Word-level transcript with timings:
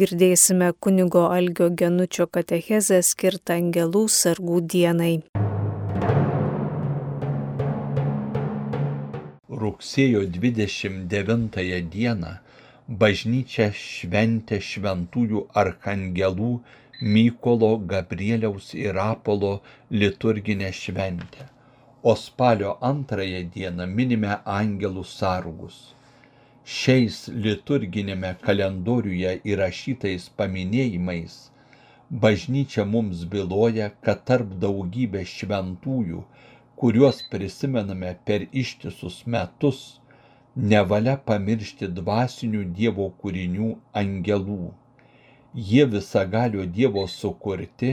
Girdėsime 0.00 0.68
kunigo 0.84 1.20
Algio 1.32 1.66
Genučio 1.80 2.24
katechezę 2.36 2.96
skirtą 3.08 3.54
angelų 3.60 4.00
sargų 4.14 4.56
dienai. 4.72 5.12
Rugsėjo 9.60 10.24
29 10.38 11.60
dieną 11.94 12.34
bažnyčia 13.04 13.70
šventė 13.84 14.58
šventųjų 14.72 15.46
arkangelų 15.62 16.52
Mykolo, 17.14 17.72
Gabrieliaus 17.94 18.74
ir 18.74 18.98
Apolo 18.98 19.56
liturginę 20.02 20.74
šventę, 20.74 21.46
o 22.02 22.18
spalio 22.18 22.80
antrąją 22.94 23.46
dieną 23.58 23.86
minime 23.86 24.40
angelų 24.60 25.06
sargus. 25.16 25.93
Šiais 26.64 27.16
liturginėme 27.46 28.34
kalendoriuje 28.44 29.34
įrašytais 29.54 30.30
paminėjimais 30.38 31.34
bažnyčia 32.10 32.84
mums 32.84 33.24
byloja, 33.34 33.90
kad 34.04 34.24
tarp 34.28 34.54
daugybės 34.62 35.32
šventųjų 35.40 36.22
kuriuos 36.76 37.22
prisimename 37.30 38.16
per 38.24 38.46
ištisus 38.62 39.20
metus, 39.26 39.80
nevalia 40.72 41.14
pamiršti 41.30 41.88
dvasinių 41.98 42.64
Dievo 42.78 43.06
kūrinių 43.22 43.68
angelų. 44.00 44.72
Jie 45.68 45.84
visagalio 45.94 46.66
Dievo 46.78 47.06
sukurti 47.08 47.92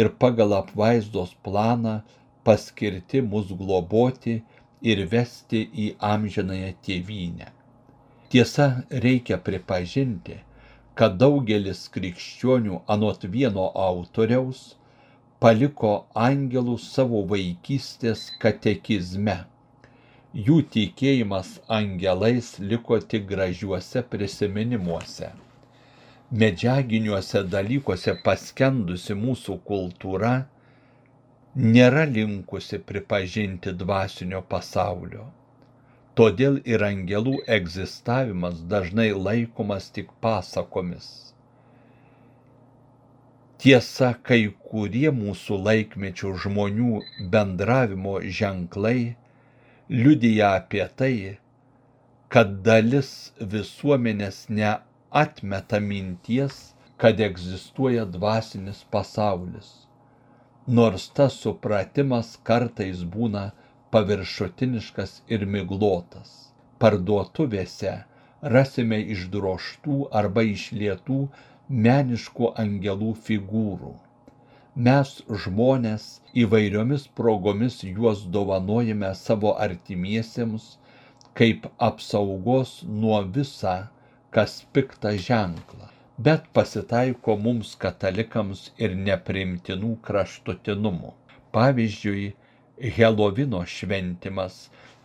ir 0.00 0.12
pagal 0.22 0.56
apvaizdos 0.60 1.34
planą 1.48 1.98
paskirti 2.44 3.22
mus 3.34 3.52
globoti 3.60 4.40
ir 4.92 5.04
vesti 5.12 5.66
į 5.86 5.92
amžinąją 6.14 6.72
tėvynę. 6.88 7.55
Tiesa, 8.28 8.66
reikia 8.90 9.36
pripažinti, 9.48 10.40
kad 10.98 11.18
daugelis 11.20 11.84
krikščionių 11.94 12.80
anot 12.94 13.26
vieno 13.34 13.66
autoriaus 13.82 14.62
paliko 15.44 15.90
angelus 16.26 16.88
savo 16.94 17.20
vaikystės 17.32 18.24
katekizme. 18.44 19.36
Jų 20.48 20.56
tikėjimas 20.76 21.52
angelais 21.78 22.48
liko 22.72 22.98
tik 23.14 23.28
gražiuose 23.30 24.02
prisiminimuose. 24.14 25.30
Medžiaginiuose 26.42 27.44
dalykuose 27.54 28.16
paskendusi 28.26 29.14
mūsų 29.22 29.60
kultūra 29.70 30.34
nėra 31.56 32.04
linkusi 32.18 32.82
pripažinti 32.90 33.72
dvasinio 33.84 34.42
pasaulio. 34.54 35.28
Todėl 36.18 36.54
ir 36.64 36.82
angelų 36.86 37.36
egzistavimas 37.58 38.60
dažnai 38.72 39.10
laikomas 39.28 39.88
tik 39.96 40.12
pasakomis. 40.24 41.08
Tiesa, 43.60 44.08
kai 44.28 44.38
kurie 44.70 45.10
mūsų 45.18 45.58
laikmečio 45.66 46.32
žmonių 46.44 47.02
bendravimo 47.34 48.14
ženklai 48.38 49.16
liudija 49.88 50.54
apie 50.60 50.86
tai, 51.02 51.16
kad 52.32 52.56
dalis 52.70 53.12
visuomenės 53.56 54.40
neatmeta 54.60 55.80
minties, 55.90 56.58
kad 56.96 57.20
egzistuoja 57.28 58.08
dvasinis 58.16 58.82
pasaulis, 58.96 59.68
nors 60.66 61.10
tas 61.20 61.36
supratimas 61.44 62.34
kartais 62.50 63.04
būna 63.16 63.50
paviršutiniškas 63.94 65.12
ir 65.36 65.46
miglotas. 65.56 66.32
Parduotuvėse 66.82 67.92
rasime 68.56 68.98
išdroštų 69.16 69.98
arba 70.22 70.44
išlietų 70.54 71.20
meniškų 71.86 72.50
angelų 72.64 73.12
figūrų. 73.28 73.92
Mes 74.88 75.12
žmonės 75.44 76.08
įvairiomis 76.44 77.06
progomis 77.20 77.78
juos 77.90 78.26
dovanojame 78.38 79.14
savo 79.20 79.54
artimiesiems 79.68 80.66
kaip 81.40 81.66
apsaugos 81.88 82.70
nuo 83.00 83.20
visa, 83.36 83.76
kas 84.36 84.52
pikta 84.72 85.10
ženklą. 85.28 85.88
Bet 86.26 86.46
pasitaiko 86.58 87.34
mums 87.46 87.74
katalikams 87.82 88.62
ir 88.84 88.94
neprimtinų 89.08 89.90
kraštutinumų. 90.06 91.12
Pavyzdžiui, 91.56 92.24
Helovino 92.76 93.64
šventimas 93.76 94.62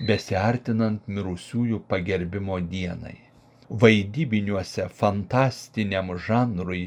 besiartinant 0.07 1.07
mirusiųjų 1.07 1.83
pagerbimo 1.91 2.59
dienai 2.71 3.19
vaidybiniuose 3.71 4.87
fantastiniam 4.99 6.09
žanrui 6.25 6.81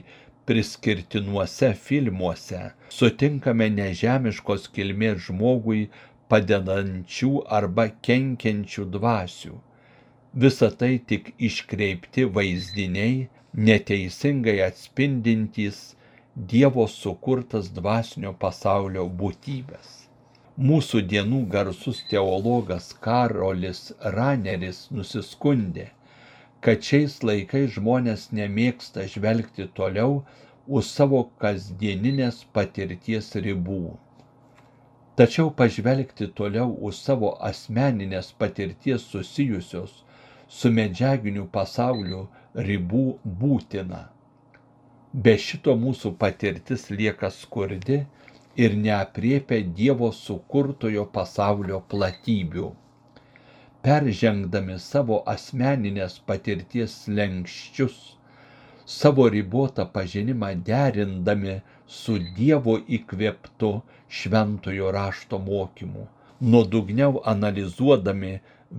priskirtinuose 0.49 1.71
filmuose 1.85 2.61
sutinkame 2.97 3.69
nežemiškos 3.77 4.67
kilmės 4.75 5.23
žmogui 5.29 5.87
padedančių 6.35 7.31
arba 7.61 7.87
kenkiančių 8.09 8.87
dvasių. 8.99 9.57
Visa 10.45 10.71
tai 10.83 10.93
tik 11.13 11.33
iškreipti 11.49 12.29
vaizdiniai, 12.39 13.29
neteisingai 13.69 14.61
atspindintys 14.69 15.85
Dievo 16.53 16.89
sukurtas 16.91 17.69
dvasinio 17.71 18.33
pasaulio 18.45 19.05
būtybės. 19.21 20.04
Mūsų 20.55 21.01
dienų 21.11 21.39
garsus 21.51 22.05
teologas 22.11 22.93
Karolis 23.03 23.89
Raneris 24.17 24.85
nusiskundė, 24.95 25.89
kad 26.63 26.79
šiais 26.79 27.17
laikais 27.27 27.73
žmonės 27.75 28.29
nemėgsta 28.31 29.09
žvelgti 29.11 29.67
toliau 29.75 30.21
už 30.69 30.85
savo 30.87 31.25
kasdieninės 31.43 32.45
patirties 32.55 33.33
ribų. 33.35 33.97
Tačiau 35.19 35.51
pažvelgti 35.51 36.31
toliau 36.39 36.71
už 36.87 37.03
savo 37.03 37.35
asmeninės 37.51 38.31
patirties 38.39 39.11
susijusios 39.11 40.05
su 40.47 40.71
medžiaginiu 40.71 41.49
pasauliu 41.51 42.29
ribų 42.55 43.07
būtina. 43.43 44.05
Be 45.13 45.35
šito 45.35 45.75
mūsų 45.75 46.15
patirtis 46.23 46.93
lieka 46.95 47.35
skurdi 47.35 48.05
ir 48.57 48.75
neapriepia 48.87 49.61
Dievo 49.79 50.11
sukurtojo 50.15 51.05
pasaulio 51.17 51.81
platybių. 51.93 52.67
Peržengdami 53.85 54.77
savo 54.83 55.21
asmeninės 55.33 56.19
patirties 56.29 56.95
lenkščius, 57.19 57.97
savo 58.97 59.27
ribotą 59.35 59.87
pažinimą 59.97 60.53
derindami 60.69 61.57
su 61.99 62.17
Dievo 62.39 62.77
įkvėptu 62.99 63.73
šventojo 64.21 64.93
rašto 64.99 65.41
mokymu, 65.49 66.07
nuodugniau 66.41 67.21
analizuodami 67.35 68.33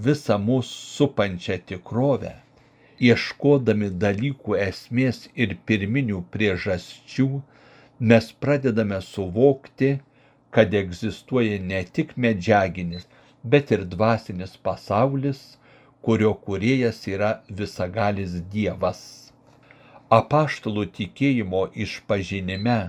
visą 0.07 0.37
mūsų 0.47 0.79
supančią 0.95 1.59
tikrovę, 1.71 2.33
ieškodami 3.09 3.91
dalykų 4.05 4.57
esmės 4.69 5.25
ir 5.45 5.57
pirminių 5.69 6.23
priežasčių, 6.35 7.29
mes 7.99 8.31
pradedame 8.39 9.01
suvokti, 9.01 9.97
kad 10.51 10.73
egzistuoja 10.73 11.59
ne 11.59 11.83
tik 11.83 12.15
medžiaginis, 12.15 13.07
bet 13.43 13.71
ir 13.71 13.85
dvasinis 13.85 14.55
pasaulis, 14.57 15.57
kurio 16.01 16.33
kuriejas 16.33 17.01
yra 17.09 17.31
visagalis 17.49 18.37
Dievas. 18.53 19.01
Apaštalų 20.13 20.85
tikėjimo 20.97 21.65
išpažinime, 21.85 22.79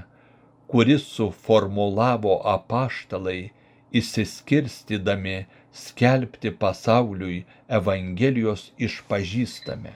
kuris 0.71 1.07
suformulavo 1.17 2.37
apaštalai, 2.55 3.53
įsiskirstydami 3.97 5.37
skelbti 5.73 6.51
pasauliui 6.63 7.45
Evangelijos 7.79 8.71
išpažįstame. 8.89 9.95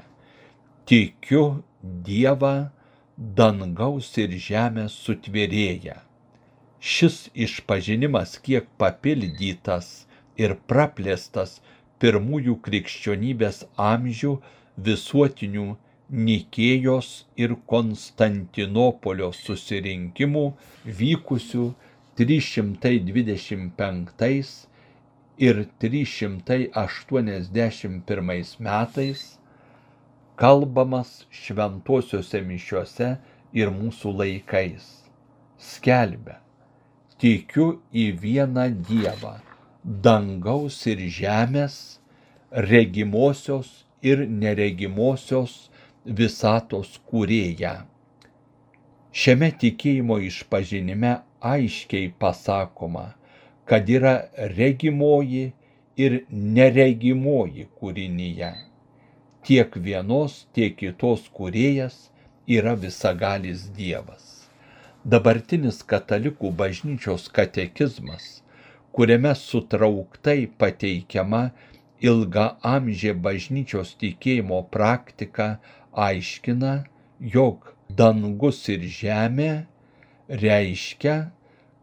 Tikiu 0.89 1.45
Dievą, 1.83 2.71
dangaus 3.21 4.09
ir 4.23 4.33
žemės 4.47 4.93
sutvėrėja. 5.07 5.97
Šis 6.81 7.29
išpažinimas 7.47 8.39
kiek 8.47 8.67
papildytas 8.81 9.91
ir 10.41 10.57
praplėstas 10.73 11.51
pirmųjų 12.01 12.55
krikščionybės 12.65 13.59
amžių 13.91 14.33
visuotinių 14.89 15.67
Nikėjos 16.29 17.09
ir 17.39 17.53
Konstantinopolio 17.71 19.29
susirinkimų 19.37 20.47
vykusių 21.03 21.67
325 22.21 24.49
ir 25.49 25.61
381 25.85 28.57
metais 28.71 29.21
kalbamas 30.41 31.11
šventosiuose 31.37 32.41
mišiuose 32.49 33.09
ir 33.61 33.71
mūsų 33.77 34.13
laikais. 34.23 34.87
Skelbia, 35.61 36.39
tikiu 37.21 37.67
į 37.93 38.07
vieną 38.23 38.65
Dievą 38.89 39.35
dangaus 39.85 40.79
ir 40.89 41.03
žemės, 41.17 41.75
regimosios 42.71 43.69
ir 44.01 44.25
neregimosios 44.29 45.59
visatos 46.05 46.97
kūrėją. 47.11 47.75
Šiame 49.13 49.51
tikėjimo 49.61 50.21
išpažinime 50.31 51.13
aiškiai 51.53 52.09
pasakoma, 52.23 53.11
kad 53.69 53.93
yra 53.93 54.17
regimoji 54.57 55.51
ir 56.01 56.21
neregimoji 56.31 57.69
kūrinyje. 57.77 58.53
Tiek 59.51 59.75
vienos, 59.83 60.35
tiek 60.55 60.77
kitos 60.79 61.25
kūrėjas 61.35 61.95
yra 62.57 62.77
visagalis 62.79 63.65
Dievas. 63.75 64.47
Dabartinis 65.03 65.81
katalikų 65.93 66.53
bažnyčios 66.61 67.25
katekizmas, 67.35 68.45
kuriame 68.95 69.35
sutrauktai 69.41 70.47
pateikiama 70.63 71.43
ilga 72.13 72.47
amžė 72.75 73.17
bažnyčios 73.27 73.97
tikėjimo 73.99 74.63
praktika, 74.79 75.51
aiškina, 76.07 76.79
jog 77.35 77.75
dangus 78.05 78.63
ir 78.71 78.87
žemė 79.03 79.53
reiškia, 80.47 81.21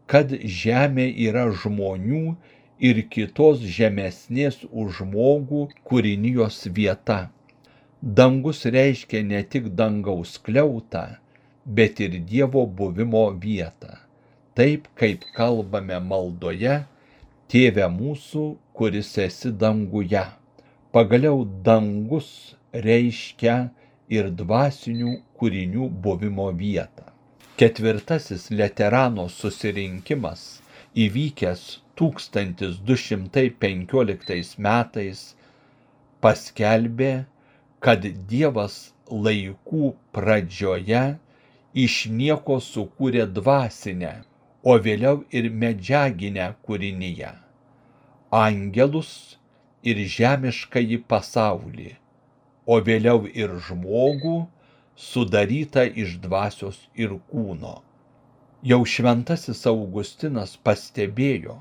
kad 0.08 0.38
žemė 0.64 1.10
yra 1.30 1.50
žmonių 1.52 2.26
ir 2.80 3.06
kitos 3.12 3.60
žemesnės 3.80 4.62
už 4.70 5.02
žmogų 5.02 5.66
kūrinijos 5.84 6.64
vieta. 6.72 7.26
Dangus 8.02 8.64
reiškia 8.64 9.22
ne 9.26 9.42
tik 9.42 9.74
dangaus 9.74 10.38
kliautą, 10.38 11.16
bet 11.66 12.00
ir 12.00 12.10
Dievo 12.30 12.66
buvimo 12.66 13.30
vietą. 13.42 13.96
Taip 14.54 14.86
kaip 14.94 15.24
kalbame 15.34 15.98
maldoje, 16.10 16.84
Tėve 17.48 17.88
mūsų, 17.90 18.56
kuris 18.76 19.18
esi 19.24 19.50
danguje. 19.50 20.24
Pagaliau 20.92 21.44
dangus 21.66 22.54
reiškia 22.86 23.56
ir 24.12 24.30
dvasinių 24.40 25.12
kūrinių 25.40 25.84
buvimo 26.04 26.48
vietą. 26.58 27.04
Ketvirtasis 27.58 28.50
Leterano 28.54 29.28
susirinkimas 29.32 30.42
įvykęs 30.94 31.62
1215 31.98 34.58
metais 34.68 35.34
paskelbė, 36.22 37.12
kad 37.84 38.04
Dievas 38.30 38.76
laikų 39.10 39.92
pradžioje 40.16 41.02
iš 41.78 41.96
nieko 42.10 42.58
sukūrė 42.64 43.26
dvasinę, 43.38 44.14
o 44.62 44.74
vėliau 44.84 45.22
ir 45.30 45.50
medžiaginę 45.62 46.48
kūrinyje- 46.66 47.32
angelus 48.44 49.12
ir 49.82 50.00
žemiškąjį 50.16 50.98
pasaulį, 51.12 51.90
o 52.66 52.80
vėliau 52.88 53.28
ir 53.42 53.54
žmogų 53.68 54.38
sudarytą 54.98 55.86
iš 56.04 56.18
dvasios 56.24 56.80
ir 56.94 57.14
kūno. 57.30 57.78
Jau 58.62 58.82
šventasis 58.84 59.62
Augustinas 59.70 60.56
pastebėjo, 60.66 61.60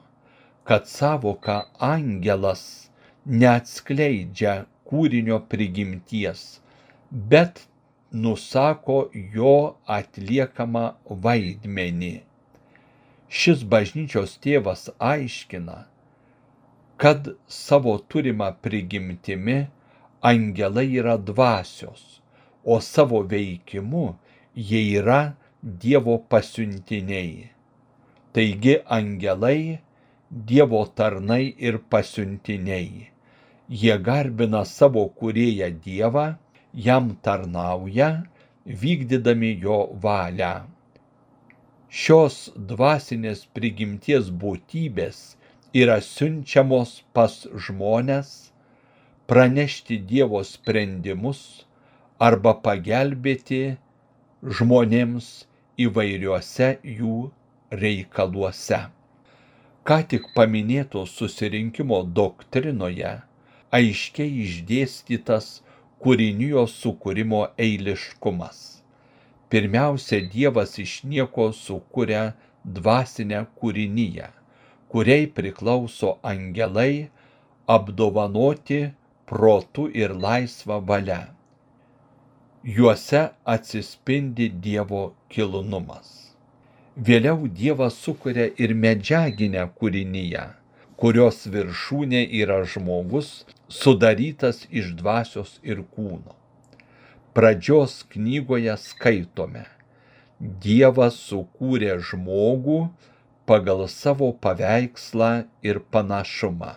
kad 0.66 0.90
savoka 0.90 1.60
angelas 1.78 2.90
neatskleidžia 3.26 4.66
kūrinio 4.90 5.40
prigimties, 5.52 6.60
bet 7.12 7.66
nusako 8.12 8.98
jo 9.36 9.54
atliekamą 9.98 10.86
vaidmenį. 11.26 12.14
Šis 13.28 13.64
bažnyčios 13.74 14.38
tėvas 14.44 14.88
aiškina, 15.04 15.82
kad 16.98 17.34
savo 17.48 17.98
turimą 18.14 18.54
prigimtimi 18.64 19.58
angelai 20.32 20.88
yra 21.02 21.18
dvasios, 21.18 22.22
o 22.64 22.80
savo 22.82 23.22
veikimu 23.34 24.08
jie 24.56 24.82
yra 25.02 25.36
Dievo 25.84 26.18
pasiuntiniai. 26.30 27.50
Taigi 28.34 28.78
angelai 28.98 29.80
Dievo 30.30 30.86
tarnai 30.86 31.56
ir 31.58 31.80
pasiuntiniai. 31.90 33.17
Jie 33.70 33.98
garbina 34.00 34.64
savo 34.66 35.02
kurėją 35.20 35.68
Dievą, 35.86 36.26
jam 36.74 37.10
tarnauja, 37.22 38.08
vykdydami 38.84 39.50
jo 39.64 39.80
valią. 40.06 40.52
Šios 41.90 42.38
dvasinės 42.72 43.44
prigimties 43.58 44.32
būtybės 44.44 45.20
yra 45.84 46.00
siunčiamos 46.00 46.96
pas 47.14 47.36
žmonės, 47.68 48.34
pranešti 49.28 50.00
Dievo 50.12 50.44
sprendimus 50.48 51.46
arba 52.30 52.56
pagelbėti 52.68 53.64
žmonėms 54.60 55.32
įvairiuose 55.88 56.78
jų 56.98 57.16
reikaluose 57.84 58.86
ką 59.88 59.98
tik 60.12 60.26
paminėto 60.36 61.06
susirinkimo 61.08 62.02
doktrinoje 62.16 63.12
aiškiai 63.76 64.32
išdėstytas 64.46 65.48
kūrinijos 66.04 66.76
sukūrimo 66.82 67.48
eiliškumas. 67.60 68.60
Pirmiausia, 69.50 70.22
Dievas 70.34 70.78
iš 70.80 71.02
nieko 71.08 71.52
sukuria 71.56 72.34
dvasinę 72.64 73.46
kūrinyje, 73.60 74.28
kuriai 74.92 75.28
priklauso 75.32 76.18
angelai 76.24 77.08
apdovanoti 77.68 78.82
protų 79.28 79.88
ir 79.96 80.16
laisvą 80.16 80.80
valią. 80.92 81.22
Juose 82.64 83.30
atsispindi 83.56 84.50
Dievo 84.64 85.14
kilnumas. 85.32 86.14
Vėliau 86.98 87.48
Dievas 87.48 88.00
sukuria 88.04 88.48
ir 88.58 88.74
medžiaginę 88.76 89.68
kūrinyje, 89.80 90.48
kurios 90.98 91.44
viršūnė 91.54 92.24
yra 92.42 92.64
žmogus, 92.66 93.46
sudarytas 93.70 94.66
iš 94.72 94.94
dvasios 95.00 95.58
ir 95.64 95.84
kūno. 95.96 96.36
Pradžios 97.38 98.04
knygoje 98.14 98.78
skaitome, 98.82 99.66
Dievas 100.38 101.16
sukūrė 101.18 101.96
žmogų 102.10 102.80
pagal 103.50 103.88
savo 103.90 104.30
paveikslą 104.38 105.32
ir 105.66 105.80
panašumą. 105.94 106.76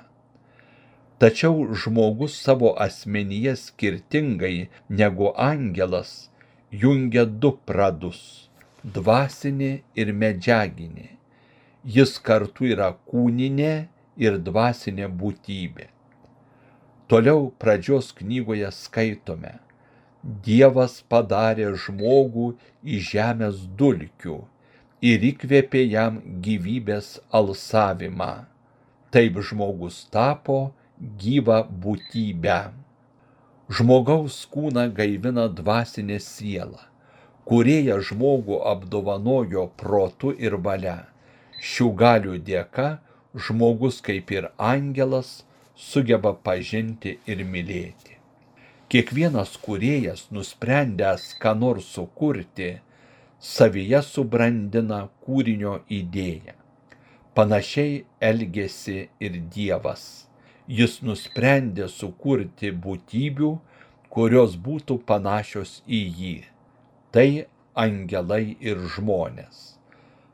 Tačiau 1.20 1.66
žmogus 1.76 2.38
savo 2.40 2.72
asmenyje 2.80 3.52
skirtingai 3.60 4.70
negu 4.88 5.28
angelas 5.36 6.30
jungia 6.72 7.26
du 7.28 7.52
pradus 7.68 8.48
dvasinė 8.84 9.72
ir 9.94 10.12
medžiaginė. 10.16 11.08
Jis 11.84 12.16
kartu 12.24 12.70
yra 12.72 12.94
kūninė 13.12 13.74
ir 14.16 14.38
dvasinė 14.40 15.08
būtybė. 15.20 15.90
Toliau 17.10 17.50
pradžios 17.62 18.12
knygoje 18.18 18.70
skaitome. 18.74 19.56
Dievas 20.46 21.00
padarė 21.10 21.70
žmogų 21.84 22.50
į 22.84 23.00
žemės 23.10 23.64
dulkių 23.80 24.36
ir 25.10 25.24
įkvėpė 25.30 25.82
jam 25.90 26.20
gyvybės 26.44 27.16
alsavimą. 27.40 28.32
Taip 29.10 29.40
žmogus 29.48 30.04
tapo 30.14 30.60
gyvą 31.24 31.64
būtybę. 31.82 32.60
Žmogaus 33.70 34.44
kūną 34.52 34.86
gaivina 34.94 35.48
dvasinė 35.48 36.20
siela 36.22 36.90
kurėja 37.50 37.96
žmogų 38.06 38.60
apdovanojo 38.70 39.64
protu 39.80 40.30
ir 40.46 40.54
valia. 40.66 40.98
Šių 41.70 41.88
galių 42.02 42.36
dėka 42.46 42.88
žmogus 43.46 43.98
kaip 44.06 44.30
ir 44.36 44.46
angelas 44.72 45.40
sugeba 45.86 46.32
pažinti 46.46 47.16
ir 47.32 47.42
mylėti. 47.54 48.18
Kiekvienas 48.90 49.56
kurėjas 49.64 50.26
nusprendęs 50.34 51.26
ką 51.42 51.54
nors 51.62 51.90
sukurti, 51.96 52.70
savyje 53.52 54.02
subrandina 54.06 55.00
kūrinio 55.24 55.78
idėją. 56.00 56.56
Panašiai 57.34 58.04
elgesi 58.30 59.00
ir 59.22 59.40
Dievas. 59.54 60.06
Jis 60.66 61.00
nusprendė 61.06 61.88
sukurti 61.90 62.70
būtybių, 62.86 63.52
kurios 64.10 64.56
būtų 64.68 64.98
panašios 65.06 65.80
į 65.86 66.06
jį 66.20 66.38
tai 67.10 67.46
angelai 67.74 68.56
ir 68.62 68.78
žmonės. 68.94 69.78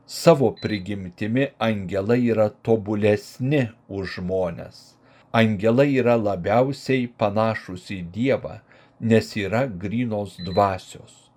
Savo 0.05 0.51
prigimtimi 0.61 1.47
angelai 1.59 2.19
yra 2.31 2.47
tobulesni 2.63 3.63
už 3.89 4.19
žmonės. 4.19 4.96
Angelai 5.33 5.97
yra 5.99 6.15
labiausiai 6.15 7.07
panašus 7.19 7.89
į 7.91 8.01
Dievą, 8.15 8.59
nes 8.99 9.33
yra 9.35 9.65
grynos 9.67 10.37
dvasios. 10.39 11.27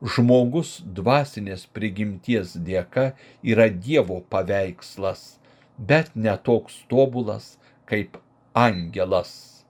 Žmogus 0.00 0.80
dvasinės 0.84 1.64
prigimties 1.72 2.52
dėka 2.56 3.10
yra 3.42 3.68
Dievo 3.72 4.20
paveikslas, 4.32 5.40
bet 5.76 6.12
netoks 6.14 6.82
tobulas 6.92 7.56
kaip 7.88 8.20
angelas. 8.52 9.64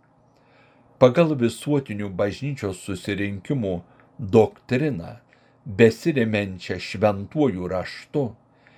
Pagal 0.99 1.37
visuotinių 1.39 2.11
bažnyčios 2.13 2.83
susirinkimų 2.85 3.77
doktriną, 4.19 5.17
besirimenčią 5.65 6.77
šventuoju 6.83 7.71
raštu, 7.71 8.25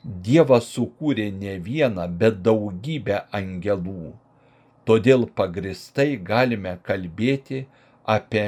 Dievas 0.04 0.68
sukūrė 0.76 1.30
ne 1.32 1.56
vieną, 1.62 2.08
bet 2.18 2.42
daugybę 2.42 3.22
angelų. 3.32 4.12
Todėl 4.88 5.28
pagristai 5.38 6.16
galime 6.30 6.74
kalbėti 6.88 7.64
apie 8.16 8.46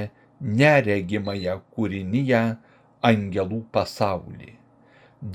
neregimąją 0.60 1.60
kūrinyje 1.76 2.42
angelų 3.10 3.60
pasaulį. 3.76 4.54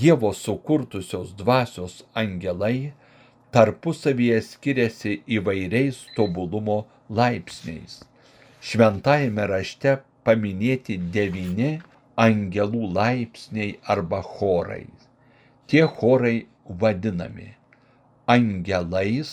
Dievo 0.02 0.32
sukurtusios 0.38 1.32
dvasios 1.40 2.02
angelai 2.24 2.92
tarpusavyje 3.56 4.42
skiriasi 4.46 5.14
įvairiais 5.40 6.02
tobulumo 6.18 6.84
laipsniais. 7.10 8.02
Šventajame 8.62 9.46
rašte 9.50 9.96
paminėti 10.28 11.00
devyni 11.16 11.72
angelų 12.20 12.92
laipsniai 12.98 13.78
arba 13.96 14.20
chorai. 14.36 14.86
Tie 15.70 15.86
chorai 15.88 16.36
vadinami 16.84 17.54
angelais, 18.30 19.32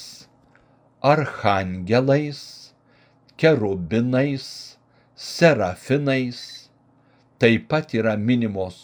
archangelais, 1.13 2.41
kerubinais, 3.37 4.47
serafinais, 5.15 6.41
taip 7.39 7.69
pat 7.71 7.95
yra 7.95 8.17
minimos 8.17 8.77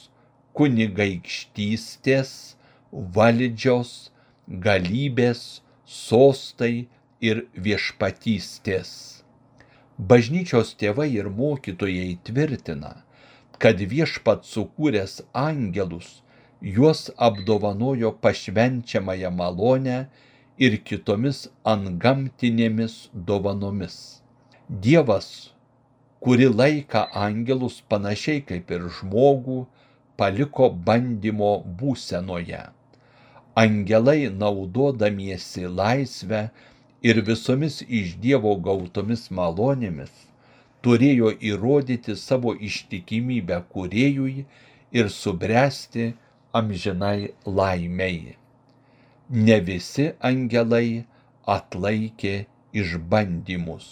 kunigaikštystės, 0.55 2.31
valdžios, 3.17 3.93
galybės, 4.67 5.43
sostai 5.85 6.87
ir 7.29 7.45
viešpatystės. 7.67 8.91
Bažnyčios 9.99 10.75
tėvai 10.79 11.09
ir 11.19 11.31
mokytojai 11.43 12.19
tvirtina, 12.27 12.97
kad 13.59 13.83
viešpat 13.95 14.47
sukūręs 14.47 15.21
angelus 15.35 16.21
juos 16.63 17.09
apdovanojo 17.19 18.13
pašvenčiamąją 18.23 19.31
malonę 19.41 19.99
ir 20.67 20.79
kitomis 20.89 21.47
antgamtinėmis 21.75 22.95
dovanomis. 23.31 23.97
Dievas 24.85 25.29
kuri 26.23 26.47
laiką 26.61 27.01
angelus 27.27 27.77
panašiai 27.91 28.43
kaip 28.49 28.69
ir 28.77 28.85
žmogų 28.99 29.57
paliko 30.21 30.69
bandymo 30.89 31.55
būsenoje. 31.81 32.61
Angelai 33.63 34.21
naudodamiesi 34.43 35.65
laisvę 35.81 36.43
ir 37.11 37.19
visomis 37.27 37.81
iš 38.01 38.13
Dievo 38.23 38.53
gautomis 38.69 39.25
malonėmis 39.39 40.13
turėjo 40.87 41.33
įrodyti 41.51 42.15
savo 42.27 42.55
ištikimybę 42.69 43.59
kuriejui 43.75 44.47
ir 45.01 45.11
subręsti 45.17 46.07
amžinai 46.61 47.33
laimiai. 47.59 48.37
Ne 49.33 49.55
visi 49.65 50.11
angelai 50.21 51.05
atlaikė 51.49 52.33
išbandymus. 52.77 53.85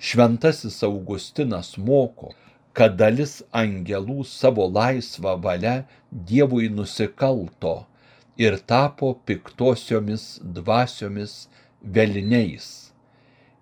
Šventasis 0.00 0.78
Augustinas 0.86 1.74
moko, 1.76 2.30
kad 2.72 2.94
dalis 2.96 3.42
angelų 3.52 4.24
savo 4.24 4.64
laisvą 4.76 5.34
valią 5.44 5.74
Dievui 6.30 6.70
nusikalto 6.72 7.74
ir 8.40 8.56
tapo 8.72 9.10
piktosiomis 9.28 10.24
dvasiomis 10.56 11.34
velniais. 11.98 12.68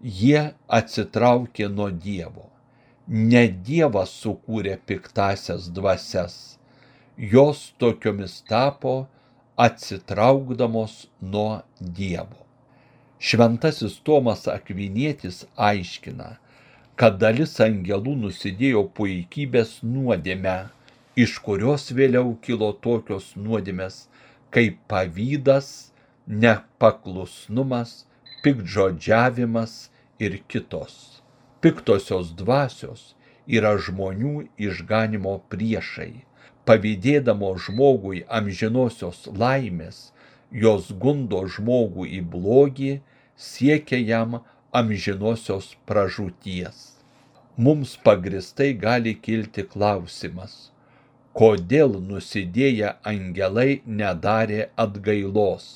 Jie 0.00 0.52
atsitraukė 0.78 1.66
nuo 1.68 1.88
Dievo. 1.90 2.46
Ne 3.08 3.48
Dievas 3.70 4.14
sukūrė 4.22 4.78
piktasias 4.86 5.66
dvasias. 5.80 6.38
Jos 7.18 7.72
tokiomis 7.82 8.38
tapo 8.46 8.94
atsitraukdamos 9.56 11.06
nuo 11.20 11.62
Dievo. 11.80 12.46
Šventasis 13.18 14.00
Tomas 14.02 14.48
Akvinietis 14.48 15.44
aiškina, 15.56 16.36
kad 16.96 17.18
dalis 17.22 17.54
angelų 17.60 18.16
nusidėjo 18.24 18.82
puikybės 18.96 19.78
nuodėme, 19.86 20.56
iš 21.16 21.36
kurios 21.44 21.90
vėliau 21.94 22.34
kilo 22.42 22.72
tokios 22.72 23.32
nuodėmės 23.36 24.06
kaip 24.52 24.78
pavydas, 24.88 25.92
nepaklusnumas, 26.26 28.04
pikdžodžiavimas 28.42 29.90
ir 30.18 30.38
kitos. 30.48 31.22
Piktosios 31.62 32.32
dvasios 32.36 33.12
yra 33.46 33.76
žmonių 33.78 34.48
išganimo 34.58 35.38
priešai. 35.52 36.24
Pavydėdamo 36.68 37.50
žmogui 37.64 38.22
amžinosios 38.38 39.24
laimės, 39.42 40.00
jos 40.64 40.92
gundo 41.04 41.42
žmogų 41.56 42.06
į 42.18 42.22
blogį, 42.34 42.92
siekia 43.36 43.98
jam 43.98 44.40
amžinosios 44.82 45.72
pražūties. 45.90 46.82
Mums 47.56 47.96
pagristai 48.08 48.72
gali 48.86 49.14
kilti 49.26 49.66
klausimas, 49.74 50.58
kodėl 51.36 51.98
nusidėję 52.10 52.96
angelai 53.14 53.80
nedarė 53.86 54.68
atgailos 54.86 55.72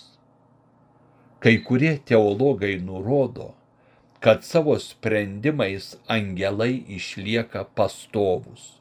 Kai 1.47 1.59
kurie 1.63 1.99
teologai 2.01 2.79
nurodo, 2.81 3.53
kad 4.21 4.43
savo 4.45 4.79
sprendimais 4.81 5.93
angelai 6.09 6.81
išlieka 6.97 7.67
pastovus. 7.77 8.76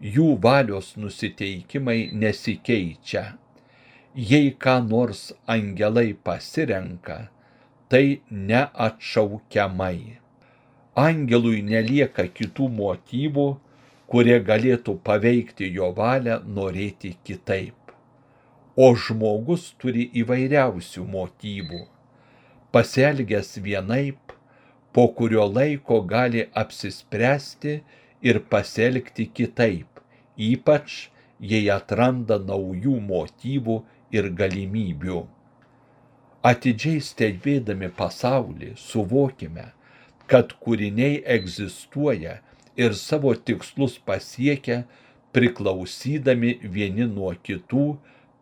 Jų 0.00 0.36
valios 0.44 0.94
nusiteikimai 1.00 2.10
nesikeičia. 2.12 3.24
Jei 4.14 4.50
ką 4.52 4.76
nors 4.88 5.32
angelai 5.46 6.12
pasirenka, 6.12 7.30
tai 7.88 8.20
neatšaukiamai. 8.30 10.20
Angelui 10.96 11.62
nelieka 11.62 12.28
kitų 12.28 12.68
motyvų, 12.76 13.48
kurie 14.08 14.38
galėtų 14.40 14.96
paveikti 15.04 15.72
jo 15.72 15.90
valią 15.96 16.40
norėti 16.44 17.16
kitaip. 17.24 17.76
O 18.76 18.94
žmogus 18.94 19.72
turi 19.80 20.08
įvairiausių 20.22 21.04
motyvų 21.08 21.84
pasielgęs 22.76 23.56
vienaip, 23.64 24.32
po 24.92 25.08
kurio 25.16 25.46
laiko 25.48 26.02
gali 26.04 26.42
apsispręsti 26.62 27.78
ir 28.22 28.40
pasielgti 28.52 29.26
kitaip, 29.38 30.00
ypač 30.36 31.08
jei 31.40 31.70
atranda 31.72 32.38
naujų 32.40 32.98
motyvų 33.10 33.78
ir 34.16 34.30
galimybių. 34.40 35.22
Atidžiai 36.46 37.00
stebėdami 37.02 37.88
pasaulį 38.00 38.74
suvokime, 38.78 39.70
kad 40.30 40.54
kūriniai 40.62 41.22
egzistuoja 41.36 42.38
ir 42.78 42.94
savo 42.94 43.32
tikslus 43.34 43.96
pasiekia 43.98 44.84
priklausydami 45.34 46.54
vieni 46.62 47.08
nuo 47.10 47.32
kitų, 47.48 47.88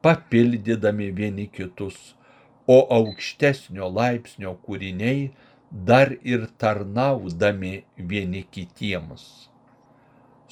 papildydami 0.05 1.09
vieni 1.17 1.49
kitus 1.49 2.13
o 2.67 2.77
aukštesnio 2.97 3.89
laipsnio 3.93 4.55
kūriniai 4.67 5.31
dar 5.89 6.15
ir 6.23 6.47
tarnaudami 6.59 7.75
vieni 7.97 8.45
kitiems. 8.51 9.25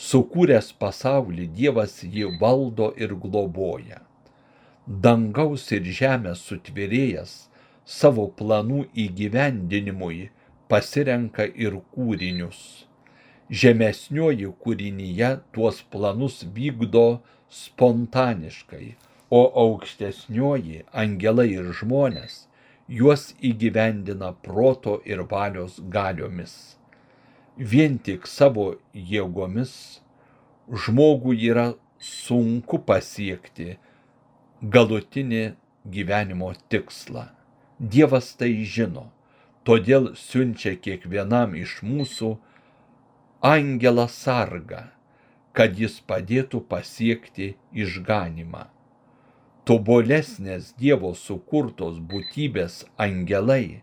Sukūręs 0.03 0.73
pasaulį 0.83 1.45
Dievas 1.57 1.93
jį 2.03 2.31
valdo 2.41 2.89
ir 3.05 3.13
globoja. 3.25 4.01
Dangaus 5.05 5.69
ir 5.77 5.85
žemės 5.99 6.43
sutvėrėjas 6.49 7.35
savo 7.99 8.25
planų 8.41 8.81
įgyvendinimui 9.05 10.19
pasirenka 10.73 11.47
ir 11.67 11.79
kūrinius. 11.95 12.59
Žemesnioji 13.63 14.51
kūrinyje 14.65 15.31
tuos 15.55 15.81
planus 15.95 16.43
vykdo 16.59 17.07
spontaniškai, 17.63 18.97
o 19.31 19.43
aukštesnioji 19.65 20.83
angelai 21.07 21.51
ir 21.55 21.73
žmonės 21.79 22.47
juos 23.01 23.31
įgyvendina 23.53 24.35
proto 24.47 24.99
ir 25.07 25.23
valios 25.31 25.79
galiomis. 25.99 26.82
Vien 27.57 27.99
tik 27.99 28.27
savo 28.27 28.73
jėgomis 28.95 29.73
žmogų 30.85 31.35
yra 31.51 31.67
sunku 32.01 32.79
pasiekti 32.89 33.77
galutinį 34.63 35.43
gyvenimo 35.97 36.53
tikslą. 36.73 37.27
Dievas 37.79 38.33
tai 38.39 38.53
žino, 38.65 39.11
todėl 39.67 40.15
siunčia 40.17 40.77
kiekvienam 40.77 41.57
iš 41.59 41.81
mūsų 41.85 42.37
angelą 43.43 44.07
sargą, 44.09 44.87
kad 45.53 45.77
jis 45.79 45.99
padėtų 46.07 46.63
pasiekti 46.71 47.55
išganimą 47.73 48.69
tobulesnės 49.69 50.73
Dievo 50.79 51.13
sukurtos 51.15 51.99
būtybės 52.11 52.83
angelai 52.99 53.83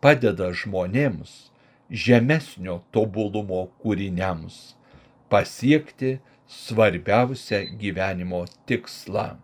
padeda 0.00 0.48
žmonėms 0.56 1.51
žemesnio 1.92 2.80
tobulumo 2.90 3.66
kūriniams 3.82 4.58
pasiekti 5.32 6.16
svarbiausią 6.48 7.60
gyvenimo 7.80 8.44
tikslą. 8.66 9.36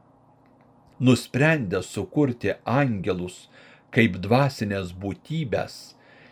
Nusprendę 1.01 1.83
sukurti 1.85 2.55
angelus 2.65 3.47
kaip 3.95 4.19
dvasinės 4.25 4.93
būtybės, 5.05 5.79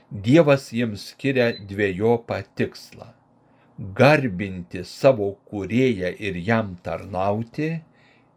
Dievas 0.07 0.69
jiems 0.71 1.09
skiria 1.11 1.49
dviejopą 1.67 2.37
tikslą- 2.55 3.09
garbinti 3.99 4.85
savo 4.87 5.33
kurėją 5.51 6.13
ir 6.29 6.37
jam 6.49 6.77
tarnauti 6.85 7.71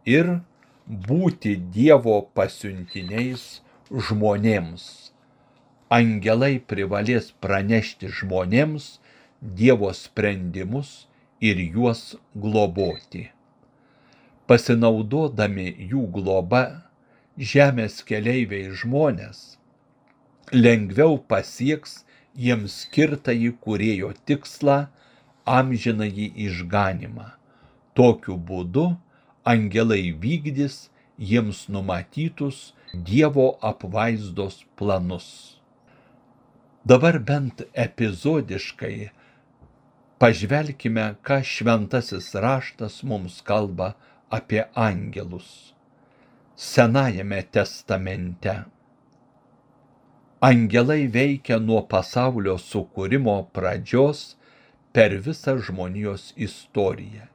ir 0.04 0.40
būti 1.06 1.54
Dievo 1.76 2.16
pasiuntiniais 2.34 3.60
žmonėms. 3.90 5.09
Angelai 5.90 6.58
privalės 6.72 7.32
pranešti 7.42 8.10
žmonėms 8.20 8.90
Dievo 9.40 9.90
sprendimus 9.96 10.90
ir 11.40 11.58
juos 11.58 12.02
globoti. 12.36 13.24
Pasinaudodami 14.46 15.70
jų 15.90 16.04
globa, 16.12 16.64
žemės 17.38 18.02
keleiviai 18.06 18.68
žmonės 18.82 19.60
lengviau 20.52 21.18
pasieks 21.30 22.00
jiems 22.34 22.74
skirtąjį 22.84 23.50
kurėjo 23.62 24.10
tikslą 24.26 24.78
amžinąjį 25.46 26.26
išganimą. 26.46 27.28
Tokiu 27.94 28.36
būdu 28.36 28.86
angelai 29.44 30.10
vykdys 30.10 30.88
jiems 31.18 31.68
numatytus 31.68 32.72
Dievo 32.90 33.54
apvaizdos 33.62 34.64
planus. 34.74 35.59
Dabar 36.84 37.18
bent 37.18 37.62
epizodiškai 37.74 39.10
pažvelkime, 40.18 41.06
ką 41.26 41.40
šventasis 41.44 42.32
raštas 42.34 43.02
mums 43.02 43.40
kalba 43.44 43.94
apie 44.30 44.64
angelus. 44.74 45.74
Senajame 46.56 47.42
testamente 47.52 48.54
Angelai 50.40 51.04
veikia 51.12 51.58
nuo 51.60 51.82
pasaulio 51.84 52.54
sukūrimo 52.56 53.34
pradžios 53.52 54.22
per 54.96 55.12
visą 55.26 55.58
žmonijos 55.66 56.30
istoriją. 56.46 57.26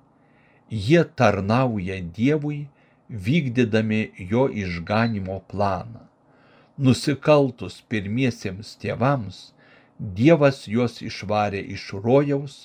Jie 0.85 1.03
tarnauja 1.21 1.99
Dievui, 2.15 2.63
vykdydami 3.27 4.01
jo 4.31 4.47
išganimo 4.49 5.37
planą. 5.51 6.01
Nusikaltus 6.77 7.81
pirmiesiems 7.87 8.75
tėvams, 8.81 9.37
Dievas 9.95 10.65
juos 10.67 10.97
išvarė 10.99 11.61
iš 11.71 11.85
rojaus 12.03 12.55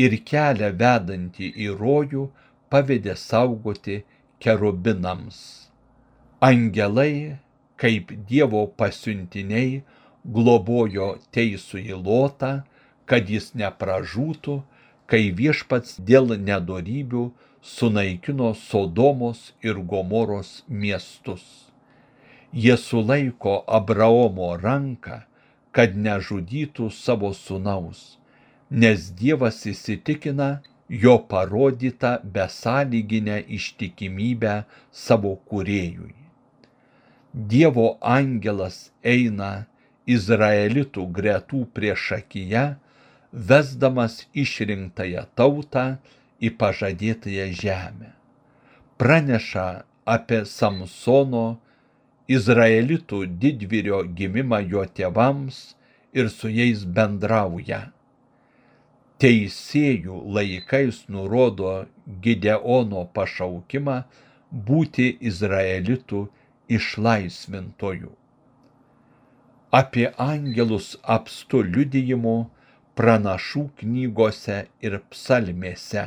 ir 0.00 0.14
kelią 0.30 0.70
vedantį 0.80 1.50
į 1.66 1.66
rojų 1.80 2.22
pavedė 2.72 3.12
saugoti 3.20 3.98
kerubinams. 4.40 5.68
Angelai 6.40 7.36
kaip 7.76 8.14
Dievo 8.30 8.64
pasiuntiniai 8.80 9.82
globojo 10.24 11.10
teisųjį 11.36 12.00
lotą, 12.00 12.52
kad 13.04 13.28
jis 13.28 13.52
nepražūtų, 13.60 14.62
kai 15.04 15.28
viešpats 15.36 15.98
dėl 16.00 16.32
nedorybių 16.48 17.26
sunaikino 17.60 18.54
Sodomos 18.56 19.52
ir 19.60 19.84
Gomoros 19.92 20.62
miestus. 20.68 21.73
Jie 22.54 22.76
sulaiko 22.78 23.54
Abraomo 23.66 24.54
ranką, 24.56 25.22
kad 25.74 25.96
nežudytų 25.98 26.86
savo 26.94 27.32
sunaus, 27.34 28.02
nes 28.70 29.10
Dievas 29.18 29.64
įsitikina 29.66 30.60
jo 30.88 31.18
parodytą 31.18 32.12
besąlyginę 32.22 33.40
ištikimybę 33.56 34.54
savo 34.92 35.36
kuriejui. 35.50 36.14
Dievo 37.34 37.98
angelas 38.00 38.92
eina 39.02 39.66
Izraelitų 40.06 41.08
gretų 41.16 41.64
priešakyje, 41.74 42.64
vesdamas 43.32 44.20
išrinktąją 44.44 45.24
tautą 45.34 45.96
į 46.38 46.52
pažadėtąją 46.60 47.46
žemę. 47.58 48.12
Praneša 49.00 49.66
apie 50.06 50.44
Samsono, 50.46 51.58
Izraelitų 52.28 53.18
didvyrio 53.40 53.98
gimimą 54.18 54.62
jo 54.72 54.84
tėvams 54.98 55.58
ir 56.16 56.30
su 56.32 56.48
jais 56.48 56.84
bendrauja. 56.96 57.80
Teisėjų 59.20 60.16
laikais 60.36 61.02
nurodo 61.08 61.74
Gideono 62.24 63.04
pašaukimą 63.18 63.98
būti 64.70 65.10
Izraelitų 65.20 66.24
išlaisvintojų. 66.78 68.10
Apie 69.74 70.08
angelus 70.30 70.94
apstu 71.18 71.60
liudijimų 71.66 72.36
pranašų 72.96 73.68
knygose 73.80 74.60
ir 74.80 75.00
psalmėse. 75.12 76.04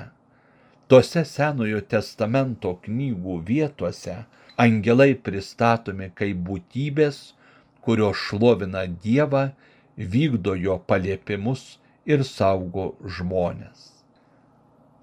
Tose 0.88 1.26
Senojo 1.28 1.82
testamento 1.91 2.69
knygų 2.86 3.41
vietose 3.47 4.21
angelai 4.63 5.13
pristatomi 5.19 6.08
kaip 6.15 6.39
būtybės, 6.47 7.17
kurios 7.84 8.21
šlovina 8.28 8.86
Dievą, 9.04 9.50
vykdo 9.97 10.56
jo 10.56 10.78
paliepimus 10.88 11.78
ir 12.08 12.23
saugo 12.23 12.93
žmonės. 13.04 13.91